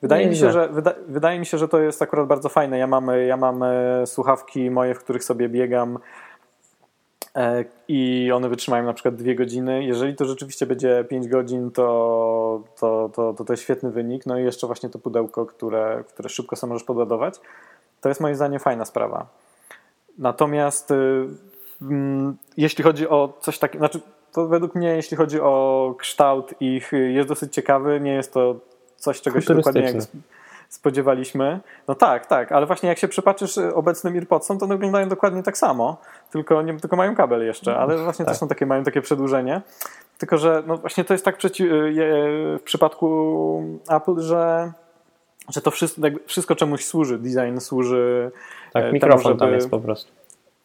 [0.03, 2.79] wydaje, mi się, że, wyda, wydaje mi się, że to jest akurat bardzo fajne.
[2.79, 6.01] Ja mam, ja mam e, słuchawki moje, w których sobie biegam E,
[7.89, 9.85] i one wytrzymają na przykład dwie godziny.
[9.85, 14.27] Jeżeli to rzeczywiście będzie 5 godzin, to to, to, to, to jest świetny wynik.
[14.27, 17.35] No i jeszcze właśnie to pudełko, które, które szybko sobie możesz podładować.
[18.01, 19.27] To jest moim zdaniem fajna sprawa.
[20.19, 20.95] Natomiast y,
[21.83, 24.01] mm, jeśli chodzi o coś takiego, znaczy
[24.33, 28.01] to według mnie, jeśli chodzi o kształt ich, jest dosyć ciekawy.
[28.01, 28.57] Nie jest to
[28.97, 29.93] coś, czego się dokładnie
[30.75, 31.61] spodziewaliśmy.
[31.89, 35.43] No tak, tak, ale właśnie jak się przypatrzysz y, obecnym AirPodsom, to one wyglądają dokładnie
[35.43, 35.97] tak samo,
[36.31, 38.33] tylko, nie, tylko mają kabel jeszcze, ale właśnie tak.
[38.33, 39.61] też są takie, mają takie przedłużenie.
[40.19, 44.73] Tylko, że no właśnie to jest tak przeci- y, w przypadku Apple, że,
[45.49, 47.19] że to wszystko, wszystko czemuś służy.
[47.19, 48.31] Design służy.
[48.73, 49.41] Tak, mikrofon temu, żeby...
[49.41, 50.13] tam jest po prostu.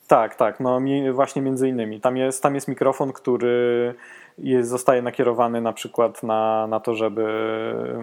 [0.10, 0.80] Tak, tak, no
[1.14, 2.02] właśnie między innymi.
[2.02, 3.94] Tam jest, tam jest mikrofon, który
[4.38, 7.26] jest, zostaje nakierowany na przykład na, na to, żeby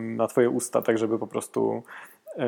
[0.01, 1.83] na twoje usta, tak żeby po prostu,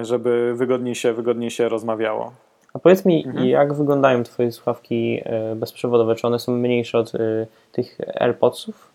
[0.03, 2.33] żeby wygodniej się, wygodniej się rozmawiało.
[2.75, 3.47] A powiedz mi, mhm.
[3.47, 6.15] jak wyglądają twoje słuchawki e, bezprzewodowe?
[6.15, 8.91] Czy one są mniejsze od y, tych AirPodsów?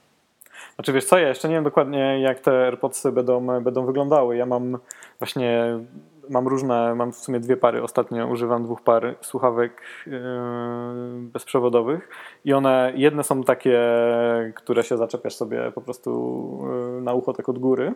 [0.76, 4.38] Znaczy wiesz co, ja jeszcze nie wiem dokładnie jak te AirPodsy będą, będą wyglądały.
[4.38, 4.78] Ja mam
[5.20, 5.80] właśnie
[6.30, 7.84] mam różne, mam w sumie dwie pary.
[7.84, 10.14] Ostatnio używam dwóch par słuchawek yy,
[11.20, 12.10] bezprzewodowych
[12.46, 13.80] i one, jedne są takie,
[14.56, 16.60] które się zaczepiasz sobie po prostu
[16.96, 17.94] yy, na ucho tak od góry.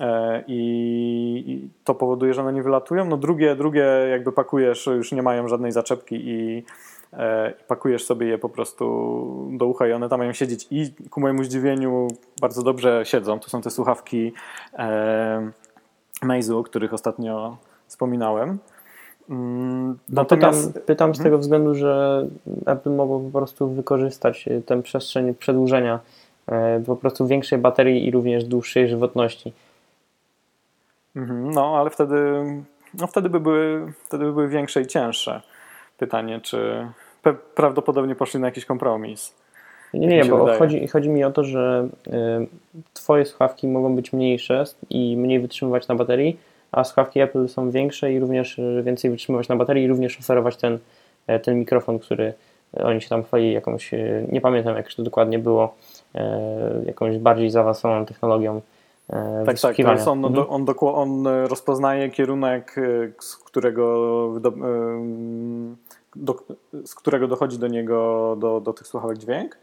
[0.00, 0.06] Yy,
[0.46, 3.04] I, to powoduje, że one nie wylatują.
[3.04, 6.64] No drugie, drugie jakby pakujesz, już nie mają żadnej zaczepki i,
[7.58, 8.84] i pakujesz sobie je po prostu
[9.52, 12.08] do ucha i one tam mają siedzieć i ku mojemu zdziwieniu
[12.40, 13.38] bardzo dobrze siedzą.
[13.38, 14.32] To są te słuchawki
[16.22, 17.56] Meizu, o których ostatnio
[17.86, 18.58] wspominałem.
[19.30, 20.66] Mm, Natomiast...
[20.66, 21.24] pytam, pytam z mhm.
[21.24, 22.26] tego względu, że
[22.66, 26.00] Apple mogło po prostu wykorzystać e, tę przestrzeń przedłużenia
[26.46, 29.52] e, po prostu większej baterii i również dłuższej żywotności.
[31.16, 32.44] Mhm, no, ale wtedy,
[32.94, 35.42] no wtedy, by były, wtedy by były większe i cięższe.
[35.98, 36.88] Pytanie, czy
[37.54, 39.34] prawdopodobnie poszli na jakiś kompromis.
[39.94, 42.10] Nie, nie, bo chodzi, chodzi mi o to, że y,
[42.94, 46.38] Twoje słuchawki mogą być mniejsze i mniej wytrzymywać na baterii,
[46.72, 50.56] a słuchawki Apple są większe i również y, więcej wytrzymywać na baterii i również oferować
[50.56, 50.78] ten,
[51.26, 52.32] e, ten mikrofon, który
[52.84, 55.74] oni się tam chwalili jakąś, y, nie pamiętam jak to dokładnie było,
[56.14, 58.60] e, jakąś bardziej zaawansowaną technologią.
[59.10, 60.46] E, tak, tak, to jest on, mhm.
[60.48, 62.76] on, on rozpoznaje kierunek,
[63.20, 63.84] z którego
[64.40, 64.52] do,
[66.16, 66.34] do,
[66.84, 69.58] z którego dochodzi do niego, do, do tych słuchawek dźwięk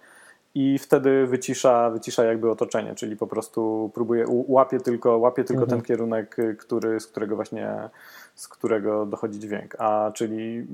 [0.55, 5.79] i wtedy wycisza, wycisza jakby otoczenie, czyli po prostu próbuje, łapie tylko, łapie tylko mhm.
[5.79, 7.89] ten kierunek, który, z którego właśnie,
[8.35, 10.67] z którego dochodzi dźwięk, a czyli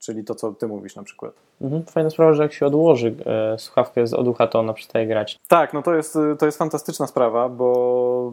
[0.00, 1.32] czyli to, co ty mówisz na przykład.
[1.60, 1.82] Mhm.
[1.84, 5.38] Fajna sprawa, że jak się odłoży e, słuchawkę z oducha, to ona przestaje grać.
[5.48, 8.32] Tak, no to jest, to jest fantastyczna sprawa, bo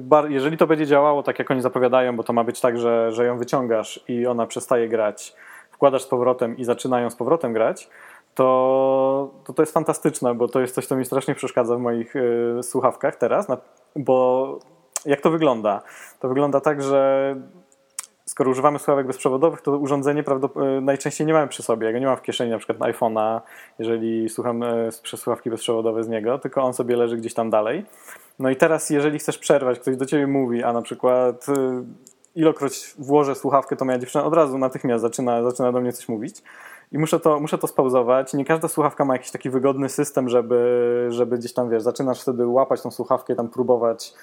[0.00, 3.12] bar- jeżeli to będzie działało tak, jak oni zapowiadają, bo to ma być tak, że,
[3.12, 5.34] że ją wyciągasz i ona przestaje grać,
[5.70, 7.90] wkładasz z powrotem i zaczynają z powrotem grać,
[8.34, 12.16] to, to to jest fantastyczne, bo to jest coś, co mi strasznie przeszkadza w moich
[12.16, 13.56] y, słuchawkach teraz, na,
[13.96, 14.58] bo
[15.04, 15.82] jak to wygląda?
[16.20, 17.34] To wygląda tak, że
[18.24, 21.86] skoro używamy słuchawek bezprzewodowych, to urządzenie prawdopodobnie najczęściej nie mamy przy sobie.
[21.86, 23.40] Ja go nie mam w kieszeni na przykład iPhone'a,
[23.78, 27.86] jeżeli słucham e, przez słuchawki bezprzewodowe z niego, tylko on sobie leży gdzieś tam dalej.
[28.38, 31.52] No i teraz, jeżeli chcesz przerwać, ktoś do ciebie mówi, a na przykład y,
[32.34, 36.42] ilokroć włożę słuchawkę, to moja dziewczyna od razu natychmiast zaczyna, zaczyna do mnie coś mówić.
[36.92, 38.34] I muszę to, muszę to spauzować.
[38.34, 42.46] Nie każda słuchawka ma jakiś taki wygodny system, żeby, żeby gdzieś tam, wiesz, zaczynasz wtedy
[42.46, 44.14] łapać tą słuchawkę i tam próbować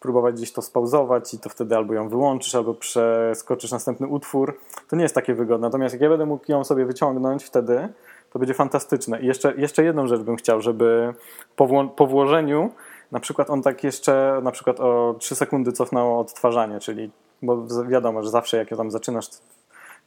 [0.00, 4.58] próbować gdzieś to spauzować i to wtedy albo ją wyłączysz, albo przeskoczysz następny utwór.
[4.88, 5.66] To nie jest takie wygodne.
[5.66, 7.88] Natomiast jak ja będę mógł ją sobie wyciągnąć wtedy,
[8.32, 9.20] to będzie fantastyczne.
[9.20, 11.14] I jeszcze, jeszcze jedną rzecz bym chciał, żeby
[11.56, 12.70] po, wło- po włożeniu
[13.12, 17.10] na przykład on tak jeszcze na przykład o 3 sekundy cofnął odtwarzanie, czyli
[17.42, 19.28] bo wiadomo, że zawsze jak tam zaczynasz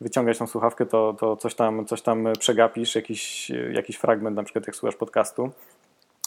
[0.02, 4.68] wyciągać tą słuchawkę, to, to coś, tam, coś tam przegapisz, jakiś, jakiś fragment, na przykład
[4.68, 5.50] jak słuchasz podcastu.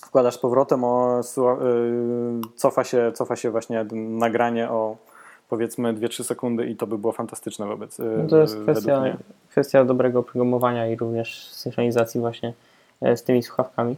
[0.05, 1.21] Wkładasz z powrotem, o,
[2.57, 4.97] cofa, się, cofa się właśnie nagranie o
[5.49, 9.17] powiedzmy 2-3 sekundy i to by było fantastyczne wobec no To jest kwestia,
[9.51, 12.53] kwestia dobrego oprogramowania i również synchronizacji właśnie
[13.01, 13.97] e, z tymi słuchawkami.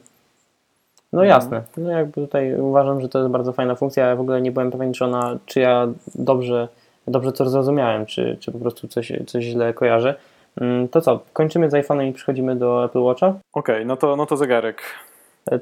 [1.13, 1.63] No jasne.
[1.77, 4.07] No jakby tutaj uważam, że to jest bardzo fajna funkcja.
[4.07, 6.69] Ja w ogóle nie byłem pewien, czy ona, czy ja dobrze,
[7.07, 10.15] dobrze to zrozumiałem, czy, czy po prostu coś, coś źle kojarzę.
[10.61, 13.27] Mm, to co, kończymy z iPhone'em i przechodzimy do Apple Watcha?
[13.29, 14.83] Okej, okay, no, to, no to zegarek.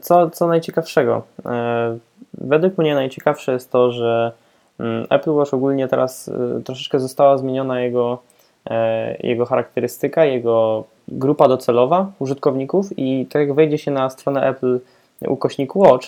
[0.01, 1.23] Co, co najciekawszego?
[1.47, 1.99] E,
[2.35, 4.33] według mnie najciekawsze jest to, że
[4.81, 8.19] mm, Apple Watch ogólnie teraz e, troszeczkę została zmieniona jego,
[8.71, 14.79] e, jego charakterystyka, jego grupa docelowa użytkowników i tak jak wejdzie się na stronę Apple
[15.21, 16.07] ukośnik Watch,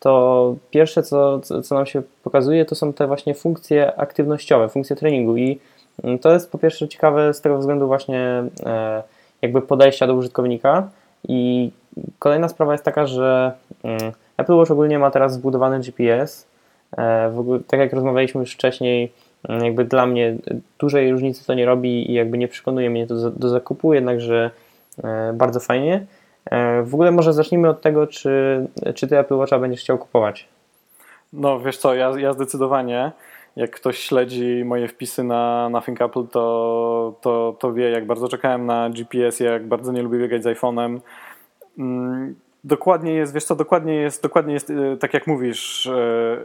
[0.00, 5.36] to pierwsze, co, co nam się pokazuje, to są te właśnie funkcje aktywnościowe, funkcje treningu
[5.36, 5.58] i
[6.04, 9.02] mm, to jest po pierwsze ciekawe z tego względu właśnie e,
[9.42, 10.88] jakby podejścia do użytkownika
[11.28, 11.70] i
[12.18, 13.52] kolejna sprawa jest taka, że
[13.84, 16.46] mm, Apple Watch ogólnie ma teraz zbudowany GPS,
[16.96, 19.12] e, w ogóle, tak jak rozmawialiśmy już wcześniej,
[19.48, 20.36] mm, jakby dla mnie
[20.78, 24.50] dużej różnicy to nie robi i jakby nie przekonuje mnie do, do zakupu, jednakże
[25.04, 26.06] e, bardzo fajnie.
[26.50, 30.48] E, w ogóle może zacznijmy od tego, czy, czy ty Apple Watcha będziesz chciał kupować?
[31.32, 33.12] No wiesz co, ja, ja zdecydowanie,
[33.56, 38.66] jak ktoś śledzi moje wpisy na Nothing Apple, to, to, to wie, jak bardzo czekałem
[38.66, 41.00] na GPS, jak bardzo nie lubię biegać z iPhone'em.
[41.78, 42.34] Mm,
[42.64, 46.44] dokładnie jest, wiesz co, dokładnie jest, dokładnie jest e, tak jak mówisz, e,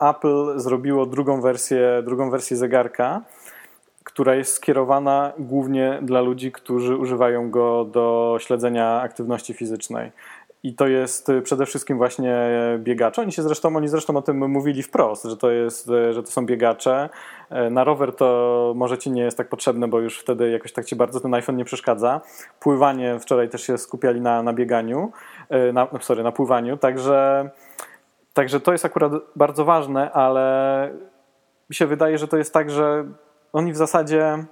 [0.00, 3.22] Apple zrobiło drugą wersję, drugą wersję zegarka,
[4.08, 10.12] która jest skierowana głównie dla ludzi, którzy używają go do śledzenia aktywności fizycznej.
[10.62, 12.36] I to jest y, przede wszystkim właśnie
[12.78, 13.22] biegacze.
[13.22, 16.30] Oni się zresztą, oni zresztą o tym mówili wprost, że to, jest, y, że to
[16.30, 17.08] są biegacze.
[17.66, 20.84] Y, na rower to może ci nie jest tak potrzebne, bo już wtedy jakoś tak
[20.84, 22.20] ci bardzo ten iPhone nie przeszkadza.
[22.60, 25.12] Pływanie wczoraj też się skupiali na, na bieganiu,
[25.72, 27.50] na, sorry, na pływaniu, także,
[28.34, 30.90] także to jest akurat bardzo ważne, ale
[31.70, 33.04] mi się wydaje, że to jest tak, że
[33.52, 34.44] oni w zasadzie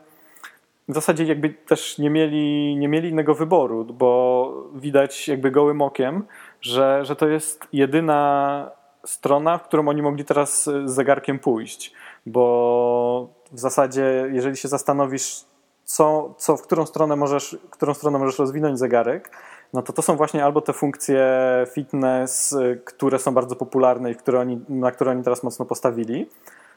[0.88, 6.24] w zasadzie jakby też nie mieli, nie mieli innego wyboru, bo widać jakby gołym okiem,
[6.60, 8.70] że, że to jest jedyna
[9.04, 11.92] strona, w którą oni mogli teraz z zegarkiem pójść,
[12.26, 15.44] bo w zasadzie jeżeli się zastanowisz,
[15.84, 19.30] co, co, w którą stronę możesz, którą stronę możesz rozwinąć zegarek,
[19.72, 21.26] no to to są właśnie albo te funkcje
[21.74, 26.28] fitness, które są bardzo popularne i które oni, na które oni teraz mocno postawili,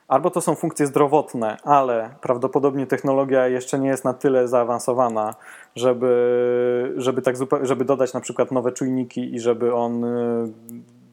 [0.10, 5.36] Albo to są funkcje zdrowotne, ale prawdopodobnie technologia jeszcze nie jest na tyle zaawansowana,
[5.76, 10.52] żeby, żeby, tak żeby dodać na przykład nowe czujniki i żeby on y,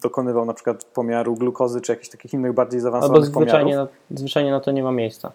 [0.03, 4.51] dokonywał na przykład pomiaru glukozy czy jakichś takich innych bardziej zaawansowanych Albo zwyczajnie Na, zwyczajnie
[4.51, 5.33] na to nie ma miejsca.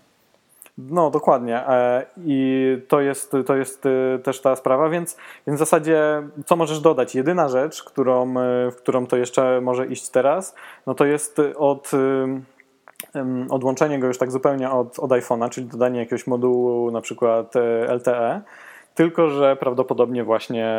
[0.77, 1.67] No, dokładnie.
[1.67, 6.55] E, I to jest, to jest y, też ta sprawa, więc, więc w zasadzie co
[6.55, 7.15] możesz dodać?
[7.15, 10.55] Jedyna rzecz, którą, y, w którą to jeszcze może iść teraz,
[10.87, 11.91] no to jest od
[13.49, 17.95] odłączenie go już tak zupełnie od, od iPhone'a, czyli dodanie jakiegoś modułu na przykład e,
[17.95, 18.41] LTE,
[18.95, 20.75] tylko że prawdopodobnie właśnie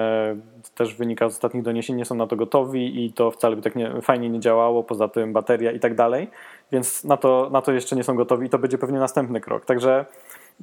[0.74, 3.76] też wynika z ostatnich doniesień, nie są na to gotowi i to wcale by tak
[3.76, 6.30] nie, fajnie nie działało, poza tym bateria i tak dalej,
[6.72, 9.64] więc na to, na to jeszcze nie są gotowi i to będzie pewnie następny krok.
[9.64, 10.04] Także,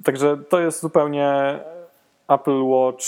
[0.03, 1.59] także to jest zupełnie
[2.27, 3.05] Apple Watch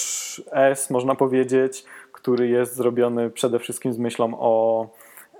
[0.51, 4.87] S, można powiedzieć, który jest zrobiony przede wszystkim z myślą o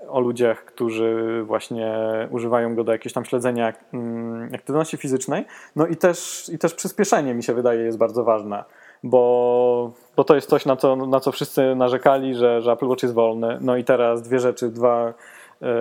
[0.08, 1.96] o ludziach, którzy właśnie
[2.30, 5.44] używają go do jakiegoś tam śledzenia mm, aktywności fizycznej.
[5.76, 8.64] No i też, i też przyspieszenie mi się wydaje jest bardzo ważne,
[9.02, 13.02] bo, bo to jest coś, na co, na co wszyscy narzekali, że, że Apple Watch
[13.02, 13.58] jest wolny.
[13.60, 15.14] No i teraz dwie rzeczy, dwa
[15.62, 15.74] e,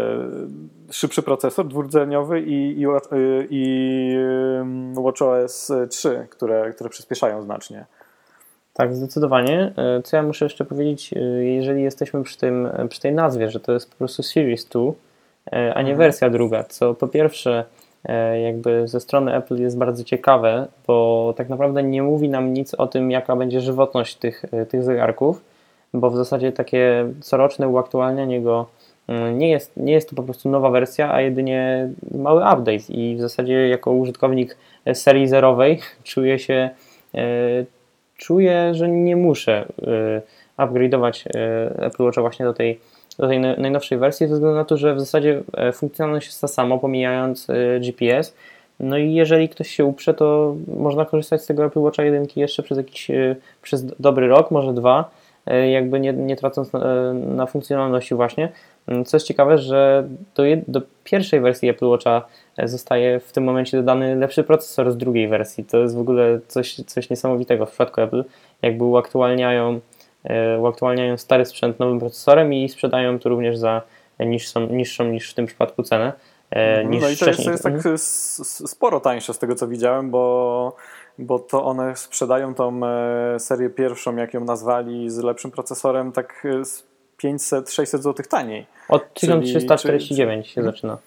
[0.92, 2.86] szybszy procesor dwurdzeniowy i, i,
[3.50, 4.16] i
[5.04, 7.86] WatchOS 3, które, które przyspieszają znacznie.
[8.74, 9.74] Tak, zdecydowanie.
[9.78, 13.60] E, co ja muszę jeszcze powiedzieć, e, jeżeli jesteśmy przy, tym, przy tej nazwie, że
[13.60, 14.94] to jest po prostu Series 2, e,
[15.74, 15.98] a nie mhm.
[15.98, 17.66] wersja druga, co po pierwsze
[18.44, 22.88] jakby ze strony Apple jest bardzo ciekawe, bo tak naprawdę nie mówi nam nic o
[22.88, 25.44] tym, jaka będzie żywotność tych, tych zegarków,
[25.94, 28.66] bo w zasadzie takie coroczne uaktualnianie go
[29.34, 33.22] nie jest, nie jest to po prostu nowa wersja, a jedynie mały update i w
[33.22, 34.58] zasadzie jako użytkownik
[34.94, 36.70] serii zerowej czuję się
[38.22, 40.22] czuję, że nie muszę y,
[40.58, 42.80] upgrade'ować y, Apple Watcha właśnie do tej,
[43.20, 46.48] do tej najnowszej wersji, ze względu na to, że w zasadzie e, funkcjonalność jest ta
[46.48, 48.34] sama, pomijając y, GPS.
[48.80, 52.64] No i jeżeli ktoś się uprze, to można korzystać z tego Apple Watcha 1 jeszcze
[52.64, 53.12] przez jakiś
[53.62, 55.12] przez dobry rok, może dwa,
[55.46, 58.50] jakby nie, nie tracąc na, na funkcjonalności właśnie.
[58.88, 62.28] Mm, co jest ciekawe, że do, do, pierwszej wersji Apple Watcha
[62.58, 65.66] e, zostaje w tym momencie dodany lepszy procesor z drugiej wersji.
[65.66, 68.24] To jest w ogóle coś, coś niesamowitego w przypadku Apple.
[68.62, 69.80] Jakby uaktualniają,
[70.24, 73.82] e, uaktualniają stary sprzęt nowym procesorem i sprzedają to również za
[74.20, 76.14] niższą, niższą niż w tym przypadku cenę.
[76.52, 76.92] E, mhm.
[76.92, 77.98] Niż no i to jest, jest tak mhm.
[77.98, 80.76] sporo tańsze z tego co widziałem, bo
[81.22, 82.82] bo to one sprzedają tą
[83.40, 86.48] serię pierwszą, jak ją nazwali, z lepszym procesorem, tak
[87.24, 88.66] 500-600 zł taniej.
[88.90, 90.98] Od 1349 czyli, się zaczyna.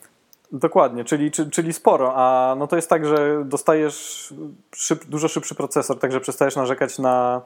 [0.53, 4.29] Dokładnie, czyli, czyli sporo, a no to jest tak, że dostajesz
[4.77, 7.43] szyb, dużo szybszy procesor, także przestajesz narzekać na,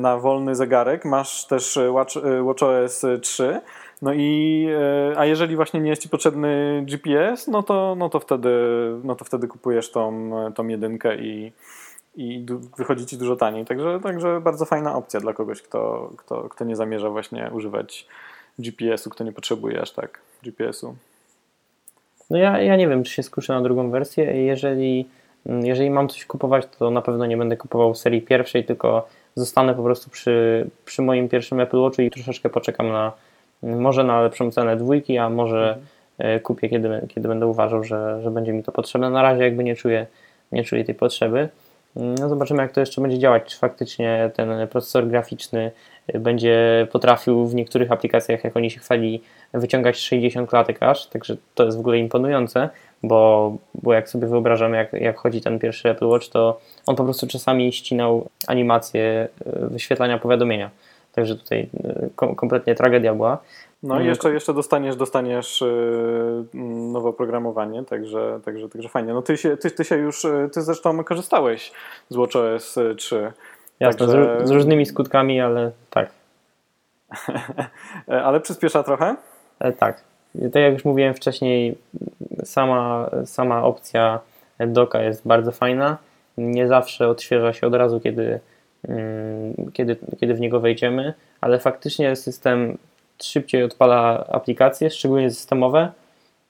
[0.00, 3.60] na wolny zegarek, masz też Watch, WatchOS 3,
[4.02, 4.66] no i
[5.16, 8.50] a jeżeli właśnie nie jest Ci potrzebny GPS, no to, no to, wtedy,
[9.04, 11.52] no to wtedy kupujesz tą, tą jedynkę i,
[12.18, 12.46] i
[12.78, 13.64] wychodzi ci dużo taniej.
[13.64, 18.06] Także, także bardzo fajna opcja dla kogoś, kto, kto, kto nie zamierza właśnie używać
[18.58, 20.94] GPS-u, kto nie potrzebuje aż tak GPS-u.
[22.30, 24.24] No ja, ja nie wiem, czy się skuszę na drugą wersję.
[24.24, 25.08] Jeżeli,
[25.46, 29.82] jeżeli mam coś kupować, to na pewno nie będę kupował serii pierwszej, tylko zostanę po
[29.82, 33.12] prostu przy, przy moim pierwszym Apple Watchu i troszeczkę poczekam na
[33.62, 35.86] może na lepszą cenę dwójki, a może mhm.
[36.18, 39.10] E, kupię, kiedy, kiedy będę uważał, że, że będzie mi to potrzebne.
[39.10, 40.06] Na razie jakby nie czuję,
[40.52, 41.48] nie czuję tej potrzeby.
[41.98, 43.44] No zobaczymy, jak to jeszcze będzie działać.
[43.44, 45.70] Czy faktycznie ten procesor graficzny
[46.14, 49.22] będzie potrafił w niektórych aplikacjach, jak oni się chwali,
[49.54, 51.06] wyciągać 60 klatek aż.
[51.06, 52.68] Także to jest w ogóle imponujące,
[53.02, 57.04] bo, bo jak sobie wyobrażam, jak, jak chodzi ten pierwszy Apple Watch, to on po
[57.04, 60.70] prostu czasami ścinał animację e, wyświetlania powiadomienia.
[61.12, 63.38] Także tutaj e, kompletnie tragedia była.
[63.82, 64.08] No i mm.
[64.08, 66.60] jeszcze, jeszcze dostaniesz, dostaniesz yy,
[66.92, 69.12] nowe oprogramowanie, także, także, także fajnie.
[69.12, 71.72] No ty się, ty, ty się już, y, ty zresztą korzystałeś
[72.08, 73.32] z WatchOS 3.
[73.80, 74.40] Jasne, także...
[74.44, 76.10] z, z różnymi skutkami, ale tak.
[78.26, 79.16] ale przyspiesza trochę?
[79.58, 80.04] E, tak.
[80.52, 81.78] Tak jak już mówiłem wcześniej,
[82.44, 84.20] sama, sama opcja
[84.66, 85.96] doka jest bardzo fajna.
[86.38, 88.40] Nie zawsze odświeża się od razu, kiedy,
[88.88, 92.78] mm, kiedy, kiedy w niego wejdziemy, ale faktycznie system
[93.22, 95.92] szybciej odpala aplikacje, szczególnie systemowe.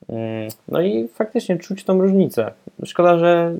[0.08, 2.52] Mm, no i faktycznie czuć tą różnicę.
[2.84, 3.54] Szkoda, że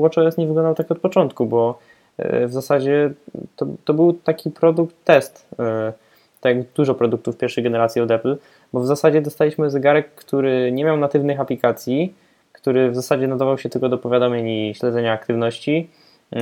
[0.00, 1.78] WatchOS nie wyglądał tak od początku, bo
[2.18, 3.10] e, w zasadzie
[3.56, 5.92] to, to był taki produkt test, e,
[6.40, 8.36] tak jak dużo produktów pierwszej generacji od Apple,
[8.72, 12.14] bo w zasadzie dostaliśmy zegarek, który nie miał natywnych aplikacji,
[12.52, 15.90] który w zasadzie nadawał się tylko do powiadomień i śledzenia aktywności.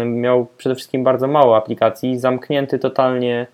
[0.06, 3.46] Miał przede wszystkim bardzo mało aplikacji, zamknięty totalnie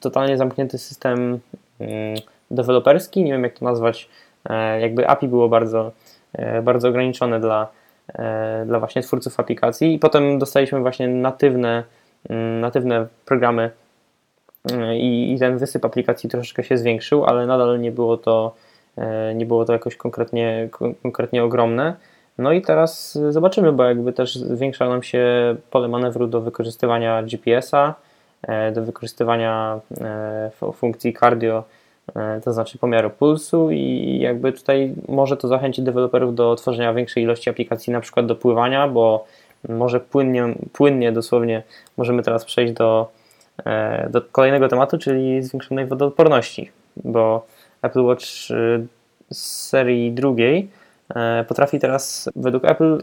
[0.00, 1.40] totalnie zamknięty system
[1.80, 2.14] mm,
[2.50, 4.08] deweloperski, nie wiem jak to nazwać,
[4.44, 5.92] e, jakby API było bardzo,
[6.32, 7.68] e, bardzo ograniczone dla,
[8.66, 9.94] dla właśnie twórców aplikacji.
[9.94, 11.84] I potem dostaliśmy właśnie natywne,
[12.28, 13.70] mm, natywne programy
[14.96, 18.54] i, i ten wysyp aplikacji troszeczkę się zwiększył, ale nadal nie było to,
[19.34, 20.68] nie było to jakoś konkretnie,
[21.02, 21.96] konkretnie ogromne.
[22.38, 27.94] No i teraz zobaczymy, bo jakby też zwiększa nam się pole manewru do wykorzystywania GPS-a,
[27.94, 28.05] E,
[28.72, 31.64] do wykorzystywania e, funkcji cardio,
[32.16, 37.22] e, to znaczy pomiaru pulsu i jakby tutaj może to zachęcić deweloperów do tworzenia większej
[37.22, 39.26] ilości aplikacji na przykład do pływania, bo
[39.68, 41.62] może płynnie, płynnie dosłownie
[41.96, 43.10] możemy teraz przejść do,
[44.10, 47.46] do kolejnego tematu, czyli zwiększonej wodoodporności, bo
[47.82, 48.24] Apple Watch
[49.30, 50.68] z serii drugiej
[51.48, 53.02] potrafi teraz, według Apple,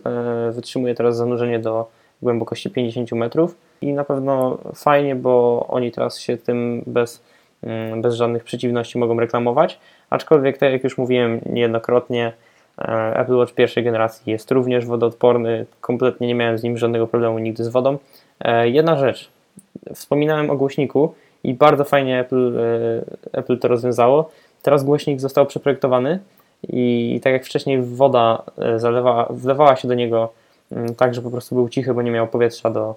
[0.51, 1.89] wytrzymuje teraz zanurzenie do
[2.21, 7.23] głębokości 50 metrów i na pewno fajnie, bo oni teraz się tym bez,
[7.63, 9.79] mm, bez żadnych przeciwności mogą reklamować.
[10.09, 12.34] Aczkolwiek, tak jak już mówiłem niejednokrotnie,
[12.77, 15.65] e, Apple Watch pierwszej generacji jest również wodoodporny.
[15.81, 17.97] Kompletnie nie miałem z nim żadnego problemu nigdy z wodą.
[18.39, 19.29] E, jedna rzecz.
[19.93, 21.13] Wspominałem o głośniku
[21.43, 24.29] i bardzo fajnie Apple, e, Apple to rozwiązało.
[24.61, 26.19] Teraz głośnik został przeprojektowany
[26.69, 28.43] i tak jak wcześniej woda
[28.77, 30.34] zalewa, wlewała się do niego
[30.71, 32.95] mm, tak, że po prostu był cichy, bo nie miał powietrza do,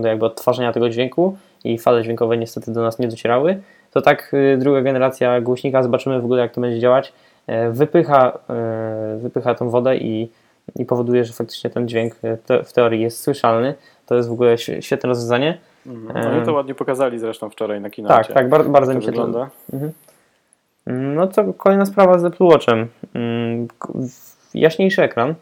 [0.00, 3.60] do jakby odtwarzania tego dźwięku i fale dźwiękowe niestety do nas nie docierały,
[3.90, 7.12] to tak y, druga generacja głośnika, zobaczymy w ogóle jak to będzie działać,
[7.46, 10.30] e, wypycha, e, wypycha tą wodę i,
[10.76, 12.14] i powoduje, że faktycznie ten dźwięk
[12.46, 13.74] te, w teorii jest słyszalny.
[14.06, 15.58] To jest w ogóle świetne rozwiązanie.
[15.86, 16.34] Mhm.
[16.34, 18.14] No i to ładnie pokazali zresztą wczoraj na kinocie.
[18.14, 19.50] Tak, tak, bardzo, bardzo mi się wygląda.
[19.70, 19.76] to...
[19.76, 19.92] Mhm.
[20.88, 22.88] No to kolejna sprawa z Apple Watchem.
[23.14, 23.68] Mm,
[24.54, 25.34] jaśniejszy ekran.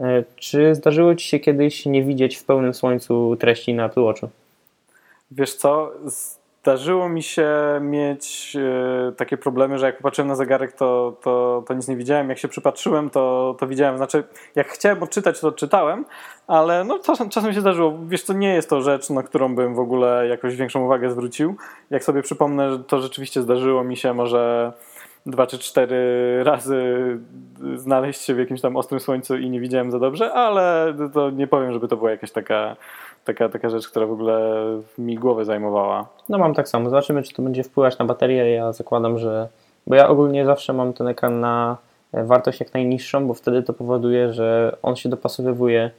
[0.00, 4.28] E, czy zdarzyło Ci się kiedyś nie widzieć w pełnym słońcu treści na Apple Watchu?
[5.30, 5.92] Wiesz co,
[6.64, 11.74] zdarzyło mi się mieć e, takie problemy, że jak popatrzyłem na zegarek, to, to, to
[11.74, 12.28] nic nie widziałem.
[12.28, 13.96] Jak się przypatrzyłem, to, to widziałem.
[13.96, 14.24] Znaczy,
[14.54, 16.04] jak chciałem odczytać, to czytałem,
[16.46, 17.98] ale no, czasem, czasem się zdarzyło.
[18.08, 21.56] Wiesz co, nie jest to rzecz, na którą bym w ogóle jakoś większą uwagę zwrócił.
[21.90, 24.72] Jak sobie przypomnę, to rzeczywiście zdarzyło mi się może
[25.26, 25.98] dwa czy cztery
[26.44, 26.82] razy
[27.74, 31.46] znaleźć się w jakimś tam ostrym słońcu i nie widziałem za dobrze, ale to nie
[31.46, 32.76] powiem, żeby to była jakaś taka
[33.24, 34.64] taka, taka rzecz, która w ogóle
[34.98, 36.06] mi głowę zajmowała.
[36.28, 36.90] No mam tak samo.
[36.90, 38.50] Zobaczymy, czy to będzie wpływać na baterię.
[38.50, 39.48] Ja zakładam, że.
[39.86, 41.76] Bo ja ogólnie zawsze mam ten ekran na
[42.12, 45.90] e, wartość jak najniższą, bo wtedy to powoduje, że on się dopasowywuje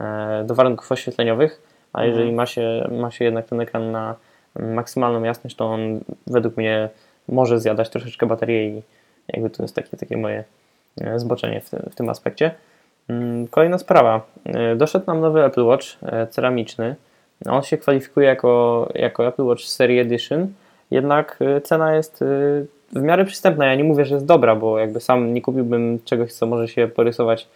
[0.00, 1.62] e, do warunków oświetleniowych,
[1.92, 2.10] a mhm.
[2.10, 4.14] jeżeli ma się, ma się jednak ten ekran na
[4.56, 6.88] maksymalną jasność, to on według mnie
[7.28, 8.82] może zjadać troszeczkę baterię i
[9.28, 10.44] jakby to jest takie, takie moje
[11.00, 12.50] e, zboczenie w, w tym aspekcie.
[13.08, 14.20] Mm, kolejna sprawa.
[14.44, 16.96] E, doszedł nam nowy Apple Watch e, ceramiczny.
[17.46, 20.48] On się kwalifikuje jako, jako Apple Watch Series Edition,
[20.90, 22.24] jednak cena jest
[22.92, 23.66] w miarę przystępna.
[23.66, 26.88] Ja nie mówię, że jest dobra, bo jakby sam nie kupiłbym czegoś, co może się
[26.88, 27.48] porysować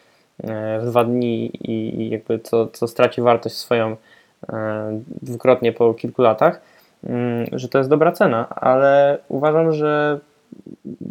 [0.81, 3.97] w dwa dni i jakby co, co straci wartość swoją
[5.23, 6.61] dwukrotnie po kilku latach,
[7.53, 10.21] że to jest dobra cena, ale uważam, że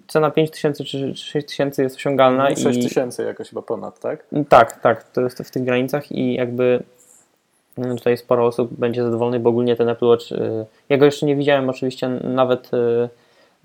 [0.08, 2.56] cena 5000 czy 6000 jest osiągalna.
[2.56, 3.26] 6000 i...
[3.26, 4.26] jakoś chyba ponad, tak?
[4.50, 6.84] Tak, tak, to jest w tych granicach i jakby
[7.78, 11.26] mm, tutaj sporo osób będzie zadowolonych, bo ogólnie ten Apple Watch, y, ja go jeszcze
[11.26, 13.10] nie widziałem oczywiście nawet, y,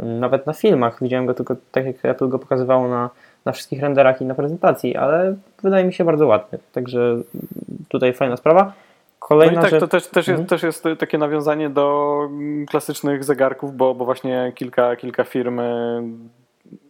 [0.04, 3.10] nawet na filmach, widziałem go tylko tak jak Apple go pokazywało na,
[3.44, 7.16] na wszystkich renderach i na prezentacji, ale wydaje mi się bardzo ładny, także
[7.88, 8.72] tutaj fajna sprawa.
[9.28, 9.80] Kolejna no i tak, rzecz...
[9.80, 10.48] to też, też, jest, mhm.
[10.48, 12.28] też jest takie nawiązanie do
[12.68, 16.02] klasycznych zegarków, bo, bo właśnie kilka, kilka firm y,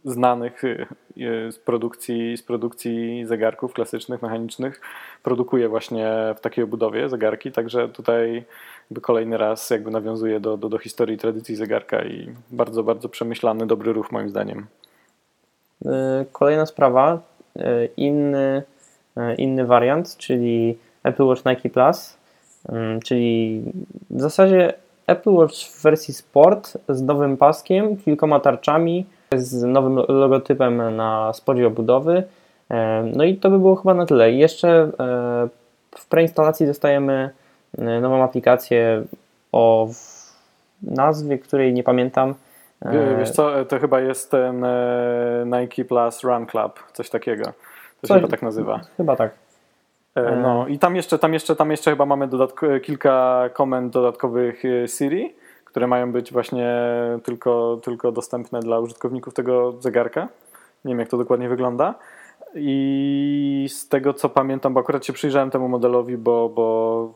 [0.05, 4.81] znanych y, y, z produkcji, z produkcji zegarków klasycznych, mechanicznych
[5.23, 8.45] produkuje właśnie w takiej obudowie zegarki, także tutaj
[8.91, 13.67] jakby kolejny raz jakby nawiązuje do, do, do historii tradycji zegarka i bardzo, bardzo przemyślany,
[13.67, 14.67] dobry ruch moim zdaniem.
[16.33, 17.21] Kolejna sprawa,
[17.97, 18.63] inny,
[19.39, 22.22] inny wariant, czyli Apple Watch Nike Plus
[23.05, 23.63] czyli
[24.11, 24.75] w zasadzie
[25.07, 29.07] Apple Watch w wersji Sport z nowym paskiem, kilkoma tarczami,
[29.37, 32.23] z nowym logotypem na spodzie obudowy.
[33.15, 34.33] No i to by było chyba na tyle.
[34.33, 35.49] I jeszcze e,
[35.99, 37.31] w preinstalacji dostajemy
[37.79, 39.05] e, nową aplikację
[39.53, 39.89] o
[40.83, 42.35] nazwie, której nie pamiętam.
[42.83, 44.67] E, wiesz co, to chyba jest ten
[45.47, 47.45] Nike Plus Run Club, coś takiego.
[48.01, 48.81] To się chyba tak nazywa.
[48.97, 49.42] Chyba tak.
[50.15, 54.65] E, no i tam jeszcze, tam jeszcze, tam jeszcze chyba mamy dodatko, kilka komend dodatkowych
[54.65, 55.35] e, Siri,
[55.65, 56.75] które mają być właśnie
[57.23, 60.29] tylko, tylko dostępne dla użytkowników tego zegarka.
[60.85, 61.95] Nie wiem jak to dokładnie wygląda.
[62.55, 67.15] I z tego co pamiętam, bo akurat się przyjrzałem temu modelowi, bo, bo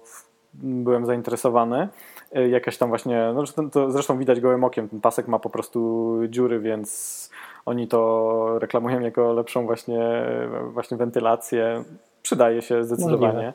[0.54, 1.88] byłem zainteresowany.
[2.32, 6.18] E, jakaś tam właśnie, no to zresztą widać gołym okiem, ten pasek ma po prostu
[6.28, 7.30] dziury, więc
[7.66, 10.26] oni to reklamują jako lepszą właśnie,
[10.72, 11.84] właśnie wentylację
[12.26, 13.52] przydaje się zdecydowanie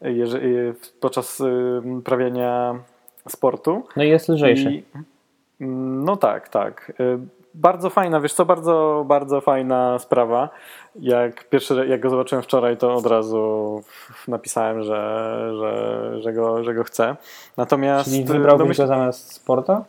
[0.00, 0.54] jeżeli,
[1.00, 1.42] podczas
[2.04, 2.78] prawienia
[3.28, 3.82] sportu.
[3.96, 4.72] No i jest lżejszy.
[4.72, 4.84] I,
[6.04, 6.92] no tak, tak.
[7.00, 7.18] Y,
[7.54, 10.48] bardzo fajna, wiesz co, bardzo, bardzo fajna sprawa.
[11.00, 13.82] Jak pierwszy, jak go zobaczyłem wczoraj, to od razu
[14.28, 17.16] napisałem, że, że, że, go, że go chcę.
[17.56, 18.10] Natomiast...
[18.10, 18.82] Czyli wybrałbyś no myśl...
[18.82, 19.84] go zamiast sporta?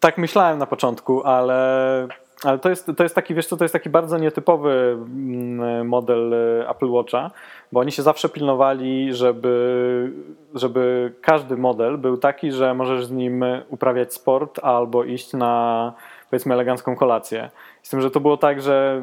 [0.00, 2.08] Tak myślałem na początku, ale
[2.44, 6.34] ale to jest, to jest taki, wiesz co, to jest taki bardzo nietypowy mm, model
[6.34, 7.30] e, Apple Watcha,
[7.72, 10.12] bo oni się zawsze pilnowali, żeby,
[10.54, 15.92] żeby każdy model był taki, że możesz z nim uprawiać sport albo iść na
[16.30, 17.50] powiedzmy elegancką kolację.
[17.82, 19.02] Z tym, że to było tak, że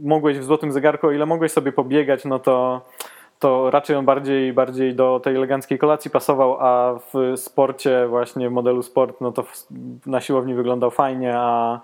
[0.00, 2.80] mogłeś w złotym zegarku, o ile mogłeś sobie pobiegać, no to
[3.38, 8.52] to raczej on bardziej, bardziej do tej eleganckiej kolacji pasował, a w sporcie, właśnie w
[8.52, 9.66] modelu sport, no to w,
[10.06, 11.80] na siłowni wyglądał fajnie, a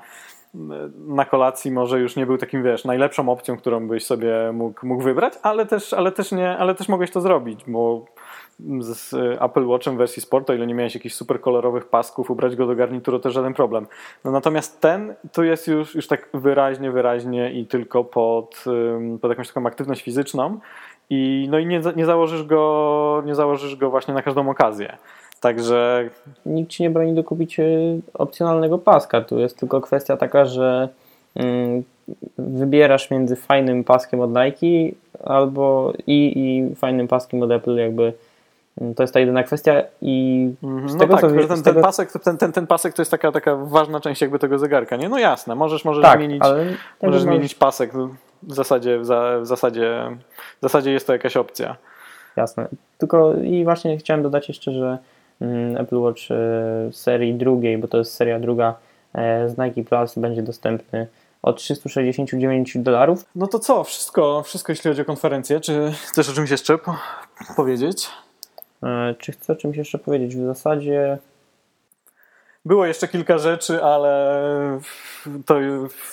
[1.07, 5.03] na kolacji może już nie był takim, wiesz, najlepszą opcją, którą byś sobie mógł, mógł
[5.03, 8.05] wybrać, ale też, ale, też nie, ale też mogłeś to zrobić, bo
[8.79, 12.67] z Apple Watchem wersji Sport, o ile nie miałeś jakichś super kolorowych pasków, ubrać go
[12.67, 13.87] do garnituru to żaden problem.
[14.25, 18.65] No natomiast ten to jest już, już tak wyraźnie, wyraźnie i tylko pod,
[19.21, 20.61] pod jakąś taką aktywność fizyczną
[21.11, 24.99] i, no i nie, nie, założysz go, nie założysz go właśnie na każdą okazję.
[25.43, 26.09] Także.
[26.47, 27.61] Nikt ci nie broni dokupić
[28.14, 29.20] opcjonalnego paska.
[29.20, 30.88] Tu jest tylko kwestia taka, że
[31.36, 31.82] mm,
[32.38, 38.12] wybierasz między fajnym paskiem od Nike albo i, i fajnym paskiem od Apple, jakby
[38.80, 40.49] mm, to jest ta jedyna kwestia i
[40.86, 41.80] z no tego, tak, co ten, ten, tego...
[41.80, 45.09] pasek, ten, ten, ten pasek to jest taka, taka ważna część jakby tego zegarka, nie?
[45.09, 46.43] No jasne, możesz, możesz tak, zmienić,
[47.03, 47.93] możesz zmienić pasek
[48.43, 49.07] w zasadzie, w,
[49.43, 50.16] zasadzie,
[50.59, 51.76] w zasadzie jest to jakaś opcja.
[52.36, 52.68] Jasne,
[52.99, 54.99] tylko i właśnie chciałem dodać jeszcze, że
[55.78, 58.74] Apple Watch e, serii drugiej, bo to jest seria druga
[59.14, 61.07] e, z Nike Plus będzie dostępny
[61.43, 63.24] od 369 dolarów.
[63.34, 65.61] No to co, wszystko, wszystko jeśli chodzi o konferencję.
[65.61, 66.78] Czy chcesz o czymś jeszcze
[67.57, 68.09] powiedzieć?
[68.82, 70.36] E, czy chcę o czymś jeszcze powiedzieć?
[70.36, 71.18] W zasadzie
[72.64, 74.43] było jeszcze kilka rzeczy, ale
[75.47, 75.55] to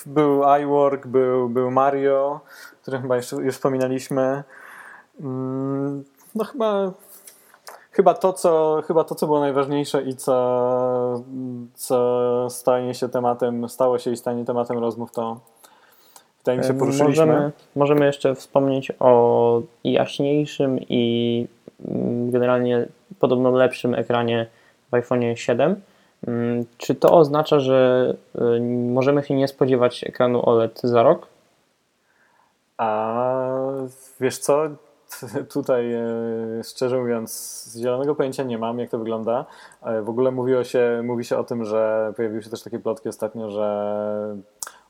[0.06, 2.40] był iWork, był, był Mario,
[2.82, 4.42] który chyba jeszcze już wspominaliśmy.
[5.20, 6.04] Mm,
[6.34, 6.92] no chyba
[7.90, 11.24] chyba to, co, chyba to, co było najważniejsze i co,
[11.74, 15.40] co stanie się tematem, stało się i stanie tematem rozmów, to
[16.38, 17.26] wydaje mi się poruszyliśmy.
[17.26, 21.46] Możemy, możemy jeszcze wspomnieć o jaśniejszym i
[21.88, 22.86] mm, generalnie
[23.18, 24.46] podobno lepszym ekranie
[24.90, 25.80] w iPhone 7.
[26.26, 28.14] Mm, czy to oznacza, że
[28.56, 28.60] y,
[28.92, 31.26] możemy się nie spodziewać ekranu OLED za rok?
[32.76, 33.16] A
[34.20, 34.68] wiesz co?
[35.54, 36.06] Tutaj e,
[36.64, 39.46] szczerze mówiąc, zielonego pojęcia nie mam, jak to wygląda.
[39.82, 43.08] E, w ogóle mówiło się, mówi się o tym, że pojawiły się też takie plotki
[43.08, 44.36] ostatnio, że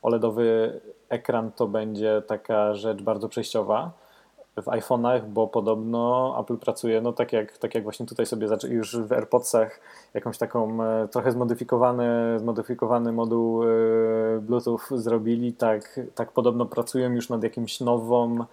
[0.03, 3.91] OLEDowy ekran to będzie taka rzecz bardzo przejściowa
[4.57, 8.97] w iPhone'ach, bo podobno Apple pracuje, no tak jak, tak jak właśnie tutaj sobie już
[8.97, 9.81] w AirPodsach
[10.14, 13.62] jakąś taką e, trochę zmodyfikowany, zmodyfikowany moduł
[14.41, 18.45] Bluetooth zrobili, tak, tak podobno pracują już nad jakimś nową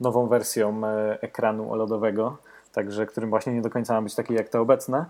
[0.00, 2.36] nową wersją e, ekranu OLEDowego,
[2.72, 5.04] także którym właśnie nie do końca ma być taki jak te obecne.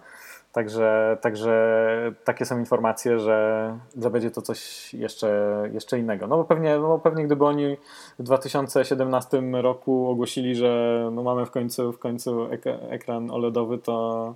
[0.52, 6.26] Także, także takie są informacje, że, że będzie to coś jeszcze, jeszcze innego.
[6.26, 7.76] No bo pewnie, no pewnie gdyby oni
[8.18, 12.48] w 2017 roku ogłosili, że no mamy w końcu, w końcu
[12.90, 14.34] ekran OLEDowy, to,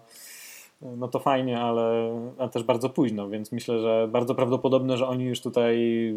[0.82, 5.24] no to fajnie, ale, ale też bardzo późno, więc myślę, że bardzo prawdopodobne, że oni
[5.24, 6.14] już tutaj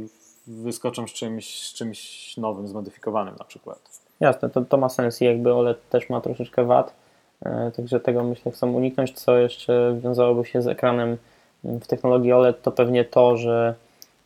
[0.47, 4.03] wyskoczą z czymś, z czymś nowym, zmodyfikowanym na przykład.
[4.24, 6.93] Jasne, to, to ma sens i jakby OLED też ma troszeczkę wad,
[7.45, 9.11] e, także tego myślę chcą uniknąć.
[9.11, 11.17] Co jeszcze wiązałoby się z ekranem
[11.65, 13.76] mm, w technologii OLED, to pewnie to, że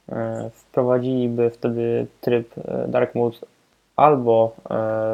[0.10, 3.38] e, wprowadziliby wtedy tryb e, Dark Mode
[3.96, 4.56] albo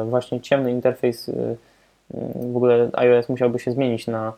[0.04, 1.56] właśnie ciemny interfejs, mm,
[2.52, 4.32] w ogóle iOS musiałby się zmienić na,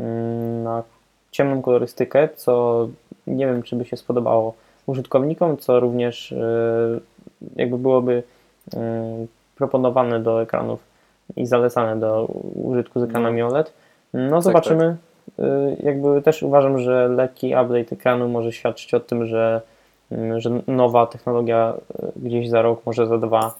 [0.00, 0.82] mm, na
[1.30, 2.88] ciemną kolorystykę, co
[3.26, 4.54] nie wiem, czy by się spodobało
[4.86, 6.34] użytkownikom, co również
[7.56, 8.22] jakby byłoby
[9.56, 10.80] proponowane do ekranów
[11.36, 13.46] i zalecane do użytku z ekranami no.
[13.46, 13.72] OLED.
[14.14, 14.84] No tak, zobaczymy.
[14.84, 14.96] Tak,
[15.36, 15.84] tak.
[15.84, 19.60] Jakby też uważam, że lekki update ekranu może świadczyć o tym, że,
[20.12, 23.54] y, że nowa technologia y, gdzieś za rok, może za dwa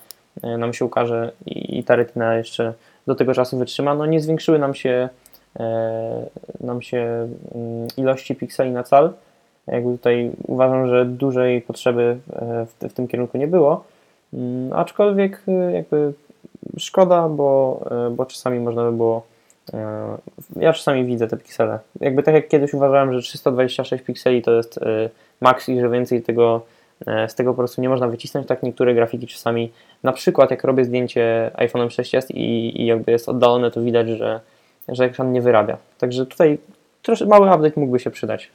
[0.44, 2.74] y, nam się ukaże i, i ta retina jeszcze
[3.06, 3.94] do tego czasu wytrzyma.
[3.94, 5.08] No nie zwiększyły nam się
[6.60, 7.28] nam się
[7.96, 9.12] ilości pikseli na cal.
[9.66, 12.18] Jakby tutaj uważam, że dużej potrzeby
[12.66, 13.84] w, w tym kierunku nie było.
[14.36, 16.12] Mm, aczkolwiek y, jakby
[16.78, 19.26] szkoda, bo, y, bo czasami można by było.
[19.74, 19.76] Y,
[20.56, 21.78] ja czasami widzę te piksele.
[22.00, 24.80] Jakby tak jak kiedyś uważałem, że 326 pikseli to jest
[25.40, 26.60] maks i że więcej tego,
[27.28, 29.72] z tego po prostu nie można wycisnąć, tak niektóre grafiki czasami,
[30.02, 34.40] na przykład jak robię zdjęcie iPhone'em 6s i, i jakby jest oddalone, to widać, że,
[34.88, 35.76] że ekran nie wyrabia.
[35.98, 36.58] Także tutaj
[37.02, 38.50] troszkę mały update mógłby się przydać.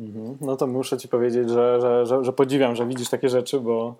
[0.00, 0.36] Mhm.
[0.40, 3.94] No to muszę Ci powiedzieć, że, że, że, że, podziwiam, że widzisz takie rzeczy, bo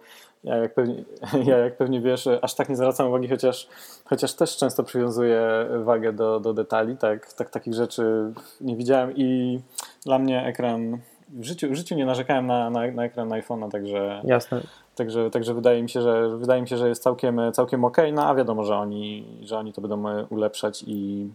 [0.45, 1.05] ja jak, pewnie,
[1.51, 3.69] ja jak pewnie wiesz, aż tak nie zwracam uwagi, chociaż,
[4.05, 9.61] chociaż też często przywiązuję wagę do, do detali, tak, tak takich rzeczy nie widziałem i
[10.05, 14.23] dla mnie ekran w życiu, w życiu nie narzekałem na, na, na ekran iPhone'a, także,
[14.25, 14.61] Jasne.
[14.95, 18.27] Także, także wydaje mi się, że wydaje mi się, że jest całkiem, całkiem ok, no
[18.27, 21.29] a wiadomo, że oni, że oni to będą ulepszać i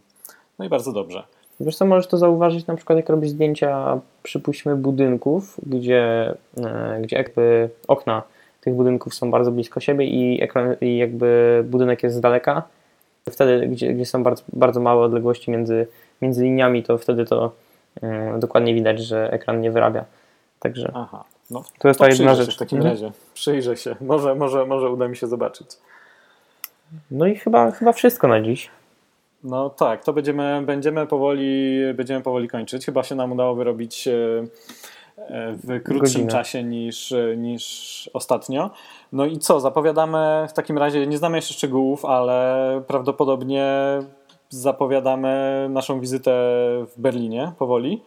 [0.60, 1.24] no i bardzo dobrze.
[1.60, 7.16] Wiesz co, możesz to zauważyć na przykład jak robisz zdjęcia, przypuśćmy budynków, gdzie, e, gdzie
[7.16, 8.24] jakby okna
[8.64, 12.64] tych budynków są bardzo blisko siebie i, ekran, i jakby budynek jest z daleka,
[13.32, 15.88] Wtedy, gdzie, gdzie są bardzo, bardzo małe odległości między,
[16.22, 17.52] między liniami, to wtedy to
[18.02, 20.06] e, dokładnie widać, że ekran nie wyrabia.
[20.60, 21.24] Także Aha.
[21.52, 22.56] No, to jest to ta jedna rzecz.
[22.56, 22.94] w takim Mhm.
[22.96, 23.12] razie.
[23.34, 23.96] Przyjrzę się.
[24.02, 25.68] Może, może, może uda mi się zobaczyć.
[27.12, 28.70] No i chyba, chyba wszystko na dziś.
[29.44, 32.86] No tak, to będziemy, będziemy, powoli, będziemy powoli kończyć.
[32.86, 34.12] Chyba się nam udało wyrobić e,
[35.64, 36.32] w krótszym Godzinę.
[36.32, 38.70] czasie niż, e, niż ostatnio.
[39.12, 43.66] No i co, zapowiadamy w takim razie, nie znamy jeszcze szczegółów, ale prawdopodobnie
[44.50, 46.32] zapowiadamy naszą wizytę
[46.88, 48.04] w Berlinie powoli.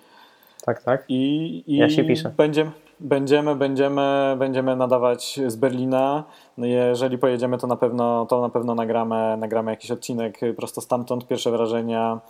[0.64, 1.04] Tak, tak.
[1.08, 2.32] I, i Ja się piszę.
[2.36, 6.24] Będziemy, będziemy, będziemy, będziemy nadawać z Berlina.
[6.58, 11.26] No jeżeli pojedziemy, to na pewno, to na pewno nagramy, nagramy jakiś odcinek prosto stamtąd,
[11.26, 12.20] pierwsze wrażenia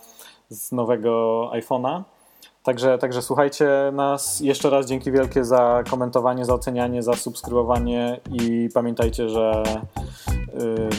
[0.49, 2.01] z nowego iPhone'a.
[2.67, 4.39] Także, także słuchajcie nas.
[4.39, 9.63] Jeszcze raz dzięki wielkie za komentowanie, za ocenianie, za subskrybowanie i pamiętajcie, że
[10.61, 10.89] y,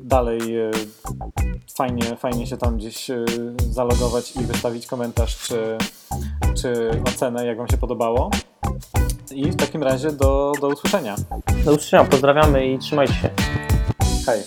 [0.00, 0.70] dalej y,
[1.76, 3.24] fajnie, fajnie się tam gdzieś y,
[3.70, 5.78] zalogować i wystawić komentarz czy,
[6.54, 8.30] czy ocenę, jak Wam się podobało.
[9.30, 11.14] I w takim razie do, do usłyszenia.
[11.64, 13.30] Do usłyszenia, pozdrawiamy i trzymajcie się.
[14.26, 14.40] Hej.